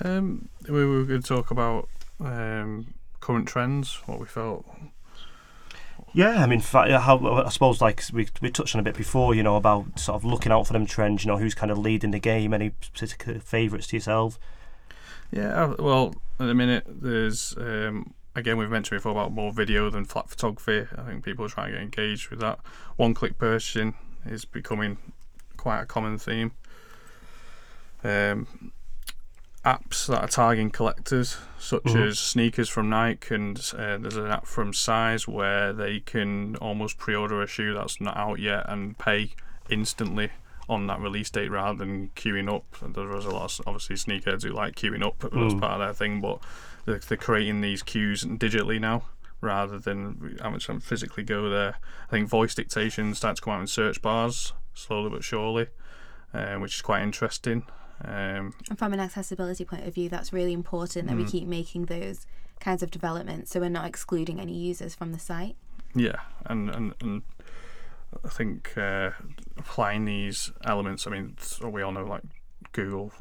Um, 0.03 0.49
we 0.69 0.85
were 0.85 1.05
going 1.05 1.23
to 1.23 1.27
talk 1.27 1.49
about 1.49 1.89
um, 2.19 2.93
current 3.19 3.47
trends, 3.47 3.95
what 4.05 4.19
we 4.19 4.27
felt. 4.27 4.65
Yeah, 6.13 6.43
I 6.43 6.45
mean, 6.45 6.59
how 6.59 7.43
I 7.45 7.49
suppose 7.49 7.81
like 7.81 8.03
we 8.13 8.27
we 8.41 8.51
touched 8.51 8.75
on 8.75 8.79
a 8.79 8.83
bit 8.83 8.95
before, 8.95 9.33
you 9.33 9.43
know, 9.43 9.55
about 9.55 9.99
sort 9.99 10.15
of 10.15 10.25
looking 10.25 10.51
out 10.51 10.67
for 10.67 10.73
them 10.73 10.85
trends. 10.85 11.23
You 11.23 11.31
know, 11.31 11.37
who's 11.37 11.55
kind 11.55 11.71
of 11.71 11.77
leading 11.77 12.11
the 12.11 12.19
game? 12.19 12.53
Any 12.53 12.69
particular 12.69 13.39
favourites 13.39 13.87
to 13.87 13.95
yourself? 13.95 14.37
Yeah, 15.31 15.73
well, 15.79 16.15
at 16.39 16.45
the 16.45 16.53
minute, 16.53 16.85
there's 16.87 17.55
um, 17.57 18.13
again 18.35 18.57
we've 18.57 18.69
mentioned 18.69 18.99
before 18.99 19.11
about 19.11 19.31
more 19.31 19.51
video 19.51 19.89
than 19.89 20.05
flat 20.05 20.29
photography. 20.29 20.87
I 20.97 21.03
think 21.03 21.23
people 21.23 21.45
are 21.45 21.49
trying 21.49 21.67
to 21.67 21.73
get 21.73 21.81
engaged 21.81 22.29
with 22.29 22.39
that. 22.39 22.59
One-click 22.95 23.37
purchasing 23.37 23.93
is 24.25 24.45
becoming 24.45 24.97
quite 25.57 25.81
a 25.81 25.85
common 25.85 26.17
theme. 26.17 26.51
Um, 28.03 28.71
apps 29.65 30.07
that 30.07 30.21
are 30.21 30.27
targeting 30.27 30.69
collectors, 30.69 31.37
such 31.59 31.83
Mhm. 31.83 32.07
as 32.07 32.19
sneakers 32.19 32.69
from 32.69 32.89
Nike, 32.89 33.35
and 33.35 33.57
uh, 33.77 33.97
there's 33.97 34.15
an 34.15 34.27
app 34.27 34.45
from 34.45 34.71
Size 34.73 35.27
where 35.27 35.73
they 35.73 35.99
can 35.99 36.55
almost 36.57 36.97
pre-order 36.97 37.41
a 37.41 37.47
shoe 37.47 37.73
that's 37.73 37.99
not 37.99 38.15
out 38.15 38.39
yet 38.39 38.65
and 38.69 38.97
pay 38.97 39.31
instantly 39.69 40.29
on 40.69 40.87
that 40.87 40.99
release 41.01 41.29
date 41.29 41.49
rather 41.49 41.77
than 41.79 42.09
queuing 42.15 42.53
up. 42.53 42.65
And 42.81 42.93
There 42.95 43.07
was 43.07 43.25
a 43.25 43.29
lot 43.31 43.59
of 43.59 43.67
obviously 43.67 43.95
sneakerheads 43.95 44.43
who 44.43 44.49
like 44.51 44.75
queuing 44.75 45.05
up 45.05 45.23
as 45.25 45.31
Mm. 45.31 45.59
part 45.59 45.73
of 45.73 45.79
their 45.79 45.93
thing, 45.93 46.21
but 46.21 46.39
they're, 46.85 46.99
they're 46.99 47.17
creating 47.17 47.59
these 47.61 47.83
queues 47.83 48.23
digitally 48.23 48.79
now 48.79 49.03
rather 49.41 49.77
than 49.79 50.37
having 50.41 50.59
to 50.59 50.79
physically 50.79 51.23
go 51.23 51.49
there. 51.49 51.75
I 52.07 52.11
think 52.11 52.27
voice 52.29 52.55
dictation 52.55 53.13
starts 53.15 53.39
to 53.39 53.43
come 53.45 53.53
out 53.53 53.61
in 53.61 53.67
search 53.67 54.01
bars 54.01 54.53
slowly 54.73 55.09
but 55.09 55.23
surely, 55.23 55.67
um, 56.33 56.61
which 56.61 56.75
is 56.75 56.81
quite 56.81 57.01
interesting. 57.03 57.63
Um, 58.03 58.53
And 58.69 58.77
from 58.77 58.93
an 58.93 58.99
accessibility 58.99 59.65
point 59.65 59.87
of 59.87 59.93
view, 59.93 60.07
that's 60.09 60.31
really 60.31 60.53
important 60.53 61.07
that 61.07 61.17
we 61.17 61.23
Mm. 61.23 61.31
keep 61.31 61.47
making 61.47 61.85
those 61.85 62.27
kinds 62.59 62.81
of 62.83 62.89
developments 62.91 63.51
so 63.51 63.59
we're 63.59 63.69
not 63.69 63.85
excluding 63.85 64.39
any 64.39 64.53
users 64.53 64.93
from 64.95 65.11
the 65.13 65.19
site. 65.19 65.55
Yeah, 65.95 66.19
and 66.45 66.69
and, 66.69 66.93
and 67.01 67.21
I 68.23 68.29
think 68.29 68.77
uh, 68.77 69.11
applying 69.57 70.05
these 70.05 70.51
elements. 70.63 71.07
I 71.07 71.11
mean, 71.11 71.35
we 71.61 71.81
all 71.81 71.91
know 71.91 72.03
like 72.05 72.23
Google 72.71 73.11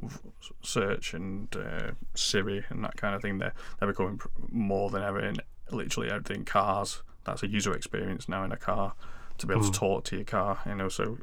search 0.63 1.15
and 1.15 1.55
uh, 1.57 1.93
Siri 2.15 2.65
and 2.69 2.85
that 2.85 2.97
kind 2.97 3.15
of 3.15 3.23
thing. 3.23 3.39
They're 3.39 3.55
they're 3.79 3.89
becoming 3.89 4.21
more 4.51 4.91
than 4.91 5.03
ever 5.03 5.21
in 5.21 5.37
literally 5.71 6.11
everything. 6.11 6.45
Cars. 6.45 7.03
That's 7.25 7.43
a 7.43 7.49
user 7.49 7.75
experience 7.75 8.29
now 8.29 8.45
in 8.45 8.53
a 8.53 8.57
car 8.57 8.95
to 9.39 9.47
be 9.47 9.53
able 9.53 9.65
Mm. 9.65 9.73
to 9.73 9.79
talk 9.79 10.05
to 10.05 10.17
your 10.17 10.25
car. 10.25 10.61
You 10.67 10.75
know, 10.77 10.89
so 10.89 11.19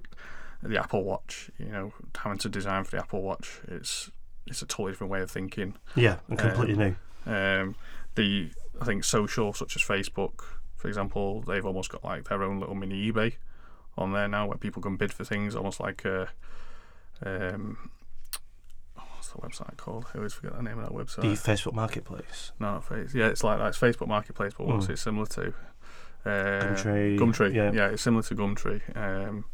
the 0.62 0.78
Apple 0.78 1.04
Watch. 1.04 1.50
You 1.58 1.68
know, 1.68 1.94
having 2.18 2.38
to 2.40 2.50
design 2.50 2.84
for 2.84 2.92
the 2.92 3.00
Apple 3.00 3.22
Watch. 3.22 3.62
It's 3.68 4.12
it's 4.46 4.62
a 4.62 4.66
totally 4.66 4.92
different 4.92 5.12
way 5.12 5.22
of 5.22 5.32
thinking. 5.32 5.76
Yeah, 5.96 6.18
and 6.28 6.38
completely 6.38 6.76
new. 6.76 6.96
Um, 7.26 7.76
the 8.16 8.52
I 8.82 8.86
think 8.86 9.04
social 9.06 9.54
such 9.54 9.76
as 9.78 9.82
Facebook, 9.82 10.44
for 10.76 10.88
example, 10.90 11.42
they've 11.42 11.66
almost 11.66 11.90
got 11.90 12.04
like 12.04 12.26
their 12.28 12.44
own 12.44 12.60
little 12.60 12.76
mini 12.76 13.12
eBay 13.12 13.36
on 13.98 14.12
there 14.12 14.28
now 14.28 14.48
where 14.48 14.58
people 14.58 14.82
can 14.82 14.98
bid 14.98 15.14
for 15.14 15.24
things, 15.24 15.56
almost 15.56 15.80
like 15.80 16.04
a 16.04 16.30
um, 17.26 17.90
what's 19.36 19.58
the 19.58 19.64
website 19.66 19.78
called? 19.78 20.06
I 20.14 20.18
always 20.18 20.34
forget 20.34 20.56
the 20.56 20.64
name 20.64 20.78
of 20.80 20.86
that 20.86 20.94
website. 20.94 21.22
The 21.22 21.52
Facebook 21.52 21.74
Marketplace. 21.74 22.52
no, 22.60 22.74
not 22.74 22.86
Face. 22.88 23.14
Yeah, 23.14 23.28
it's 23.28 23.44
like 23.44 23.60
that. 23.60 23.68
It's 23.68 23.78
Facebook 23.78 24.08
Marketplace, 24.08 24.54
but 24.58 24.68
what's 24.68 24.88
Mm. 24.88 24.92
it 24.92 24.98
similar 25.00 25.26
to? 25.28 25.48
Uh, 26.26 26.30
Gumtree. 26.30 27.18
Gumtree. 27.20 27.54
Yeah. 27.54 27.72
Yeah. 27.74 27.88
it's 27.90 28.02
similar 28.02 28.24
to 28.24 28.36
Gumtree. 28.36 28.82
Um, 28.96 29.46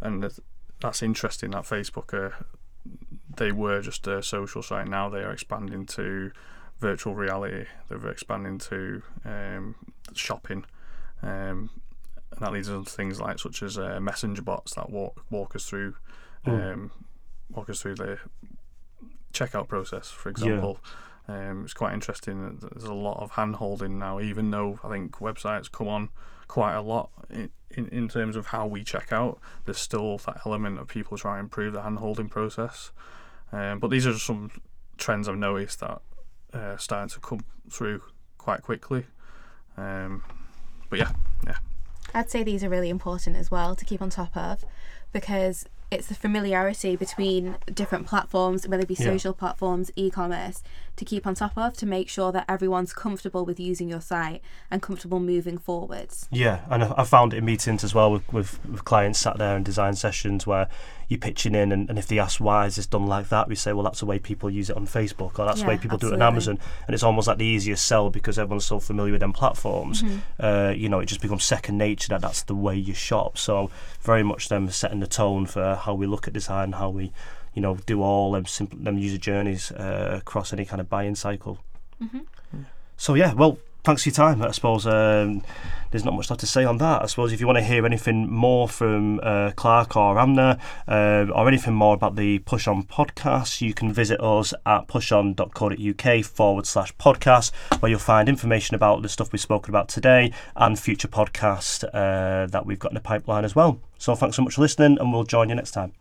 and 0.00 0.22
th- 0.22 0.40
that's 0.80 1.02
interesting 1.02 1.50
that 1.50 1.64
Facebook 1.64 2.12
are, 2.14 2.34
they 3.36 3.52
were 3.52 3.80
just 3.82 4.06
a 4.06 4.22
social 4.22 4.62
site. 4.62 4.88
Now 4.88 5.08
they 5.08 5.20
are 5.20 5.30
expanding 5.32 5.86
to 5.86 6.32
virtual 6.78 7.14
reality. 7.14 7.66
They're 7.88 8.08
expanding 8.08 8.58
to 8.58 9.02
um, 9.26 9.74
shopping. 10.14 10.64
Um, 11.22 11.70
and 12.32 12.40
that 12.40 12.52
leads 12.52 12.70
us 12.70 12.84
to 12.86 12.90
things 12.90 13.20
like 13.20 13.38
such 13.38 13.62
as 13.62 13.76
uh, 13.76 14.00
messenger 14.00 14.40
bots 14.42 14.74
that 14.74 14.88
walk 14.88 15.22
walk 15.30 15.54
us 15.56 15.66
through 15.68 15.96
Mm. 16.46 16.72
um, 16.72 16.90
walk 17.50 17.68
us 17.68 17.82
through 17.82 17.96
the 17.96 18.18
checkout 19.32 19.68
process, 19.68 20.10
for 20.10 20.28
example. 20.28 20.78
Um, 21.28 21.64
it's 21.64 21.74
quite 21.74 21.94
interesting. 21.94 22.58
There's 22.60 22.84
a 22.84 22.94
lot 22.94 23.22
of 23.22 23.32
hand 23.32 23.56
holding 23.56 23.98
now, 23.98 24.20
even 24.20 24.50
though 24.50 24.80
I 24.82 24.88
think 24.88 25.18
websites 25.18 25.70
come 25.70 25.86
on 25.86 26.08
quite 26.48 26.74
a 26.74 26.80
lot 26.80 27.10
in, 27.30 27.50
in, 27.70 27.86
in 27.88 28.08
terms 28.08 28.34
of 28.34 28.46
how 28.46 28.66
we 28.66 28.82
check 28.82 29.12
out. 29.12 29.38
There's 29.64 29.78
still 29.78 30.18
that 30.18 30.40
element 30.44 30.80
of 30.80 30.88
people 30.88 31.16
trying 31.16 31.36
to 31.36 31.40
improve 31.40 31.72
the 31.72 31.82
hand 31.82 31.98
holding 31.98 32.28
process. 32.28 32.90
Um, 33.52 33.78
but 33.78 33.90
these 33.90 34.06
are 34.06 34.12
just 34.12 34.26
some 34.26 34.50
trends 34.96 35.28
I've 35.28 35.36
noticed 35.36 35.80
that 35.80 36.02
uh, 36.52 36.76
starting 36.76 37.08
to 37.10 37.20
come 37.20 37.40
through 37.70 38.02
quite 38.38 38.62
quickly. 38.62 39.06
Um, 39.76 40.24
but 40.88 40.98
yeah, 40.98 41.12
yeah, 41.46 41.58
I'd 42.12 42.30
say 42.30 42.42
these 42.42 42.64
are 42.64 42.68
really 42.68 42.90
important 42.90 43.36
as 43.36 43.50
well 43.50 43.76
to 43.76 43.84
keep 43.84 44.02
on 44.02 44.10
top 44.10 44.36
of 44.36 44.64
because 45.12 45.66
it's 45.90 46.06
the 46.06 46.14
familiarity 46.14 46.94
between 46.96 47.56
different 47.72 48.06
platforms, 48.06 48.66
whether 48.68 48.82
it 48.82 48.88
be 48.88 48.94
Yeah. 48.94 49.06
social 49.06 49.32
platforms, 49.34 49.90
e 49.96 50.10
commerce, 50.10 50.62
to 50.96 51.04
keep 51.04 51.26
on 51.26 51.34
top 51.34 51.56
of 51.56 51.76
to 51.78 51.86
make 51.86 52.08
sure 52.08 52.30
that 52.32 52.44
everyone's 52.48 52.92
comfortable 52.92 53.44
with 53.44 53.58
using 53.58 53.88
your 53.88 54.00
site 54.00 54.42
and 54.70 54.82
comfortable 54.82 55.20
moving 55.20 55.58
forwards. 55.58 56.28
Yeah, 56.30 56.60
and 56.70 56.84
I 56.84 56.94
I 56.98 57.04
found 57.04 57.32
it 57.32 57.38
in 57.38 57.44
meetings 57.44 57.82
as 57.82 57.94
well 57.94 58.12
with, 58.12 58.32
with, 58.32 58.64
with 58.66 58.84
clients 58.84 59.18
sat 59.18 59.38
there 59.38 59.56
in 59.56 59.62
design 59.62 59.94
sessions 59.94 60.46
where 60.46 60.68
you're 61.08 61.18
pitching 61.18 61.54
in, 61.54 61.72
and, 61.72 61.88
and 61.88 61.98
if 61.98 62.06
they 62.06 62.18
ask 62.18 62.38
why 62.40 62.66
is 62.66 62.76
this 62.76 62.86
done 62.86 63.06
like 63.06 63.30
that, 63.30 63.48
we 63.48 63.56
say, 63.56 63.72
well, 63.72 63.82
that's 63.82 64.00
the 64.00 64.06
way 64.06 64.18
people 64.18 64.48
use 64.48 64.70
it 64.70 64.76
on 64.76 64.86
Facebook, 64.86 65.38
or 65.38 65.44
that's 65.44 65.62
the 65.62 65.66
way 65.66 65.74
Yeah, 65.74 65.80
people 65.80 65.98
do 65.98 66.08
it 66.08 66.14
on. 66.14 66.22
Amazon, 66.22 66.58
and 66.86 66.94
it's 66.94 67.02
almost 67.02 67.26
like 67.26 67.38
the 67.38 67.44
easiest 67.44 67.84
sell 67.84 68.10
because 68.10 68.38
everyone's 68.38 68.66
so 68.66 68.78
familiar 68.78 69.12
with 69.12 69.20
them 69.20 69.32
platforms. 69.32 70.02
Mm-hmm. 70.02 70.18
Uh, 70.38 70.70
you 70.70 70.88
know, 70.88 71.00
it 71.00 71.06
just 71.06 71.20
becomes 71.20 71.42
second 71.42 71.78
nature 71.78 72.10
that 72.10 72.20
that's 72.20 72.42
the 72.42 72.54
way 72.54 72.76
you 72.76 72.94
shop. 72.94 73.38
So 73.38 73.70
very 74.02 74.22
much 74.22 74.48
them 74.50 74.70
setting 74.70 75.00
the 75.00 75.08
tone 75.08 75.46
for 75.46 75.74
how 75.74 75.94
we 75.94 76.06
look 76.06 76.28
at 76.28 76.34
design, 76.34 76.72
how 76.72 76.90
we, 76.90 77.12
you 77.54 77.62
know, 77.62 77.76
do 77.86 78.02
all 78.02 78.32
them 78.32 78.46
simple 78.46 78.78
them 78.78 78.98
user 78.98 79.18
journeys 79.18 79.72
uh, 79.72 80.18
across 80.20 80.52
any 80.52 80.64
kind 80.64 80.80
of 80.80 80.88
buying 80.88 81.14
cycle. 81.14 81.58
Mhm. 82.02 82.24
So 82.96 83.14
yeah, 83.14 83.32
well, 83.32 83.58
thanks 83.82 84.02
for 84.02 84.10
your 84.10 84.14
time. 84.14 84.42
I 84.42 84.50
suppose 84.50 84.86
um, 84.86 85.42
there's 85.90 86.04
not 86.04 86.12
much 86.14 86.28
left 86.28 86.40
to 86.40 86.46
say 86.46 86.64
on 86.64 86.76
that. 86.78 87.02
I 87.02 87.06
suppose 87.06 87.32
if 87.32 87.40
you 87.40 87.46
want 87.46 87.56
to 87.58 87.64
hear 87.64 87.86
anything 87.86 88.30
more 88.30 88.68
from 88.68 89.20
uh, 89.22 89.52
Clark 89.56 89.96
or 89.96 90.18
Amna, 90.18 90.58
uh, 90.86 91.26
or 91.34 91.48
anything 91.48 91.72
more 91.74 91.94
about 91.94 92.14
the 92.16 92.40
Push 92.40 92.68
On 92.68 92.82
podcast, 92.82 93.62
you 93.62 93.72
can 93.72 93.90
visit 93.90 94.20
us 94.20 94.52
at 94.66 94.86
pushon.co.uk 94.86 96.24
forward 96.24 96.66
slash 96.66 96.94
podcast, 96.96 97.52
where 97.80 97.88
you'll 97.88 97.98
find 97.98 98.28
information 98.28 98.74
about 98.74 99.00
the 99.00 99.08
stuff 99.08 99.32
we've 99.32 99.40
spoken 99.40 99.70
about 99.72 99.88
today 99.88 100.30
and 100.56 100.78
future 100.78 101.08
podcasts 101.08 101.82
uh, 101.94 102.46
that 102.48 102.66
we've 102.66 102.78
got 102.78 102.90
in 102.92 102.94
the 102.96 103.00
pipeline 103.00 103.44
as 103.46 103.54
well. 103.56 103.80
So 103.96 104.14
thanks 104.14 104.36
so 104.36 104.42
much 104.42 104.54
for 104.56 104.60
listening, 104.60 104.98
and 104.98 105.10
we'll 105.12 105.24
join 105.24 105.48
you 105.48 105.54
next 105.54 105.70
time. 105.72 105.92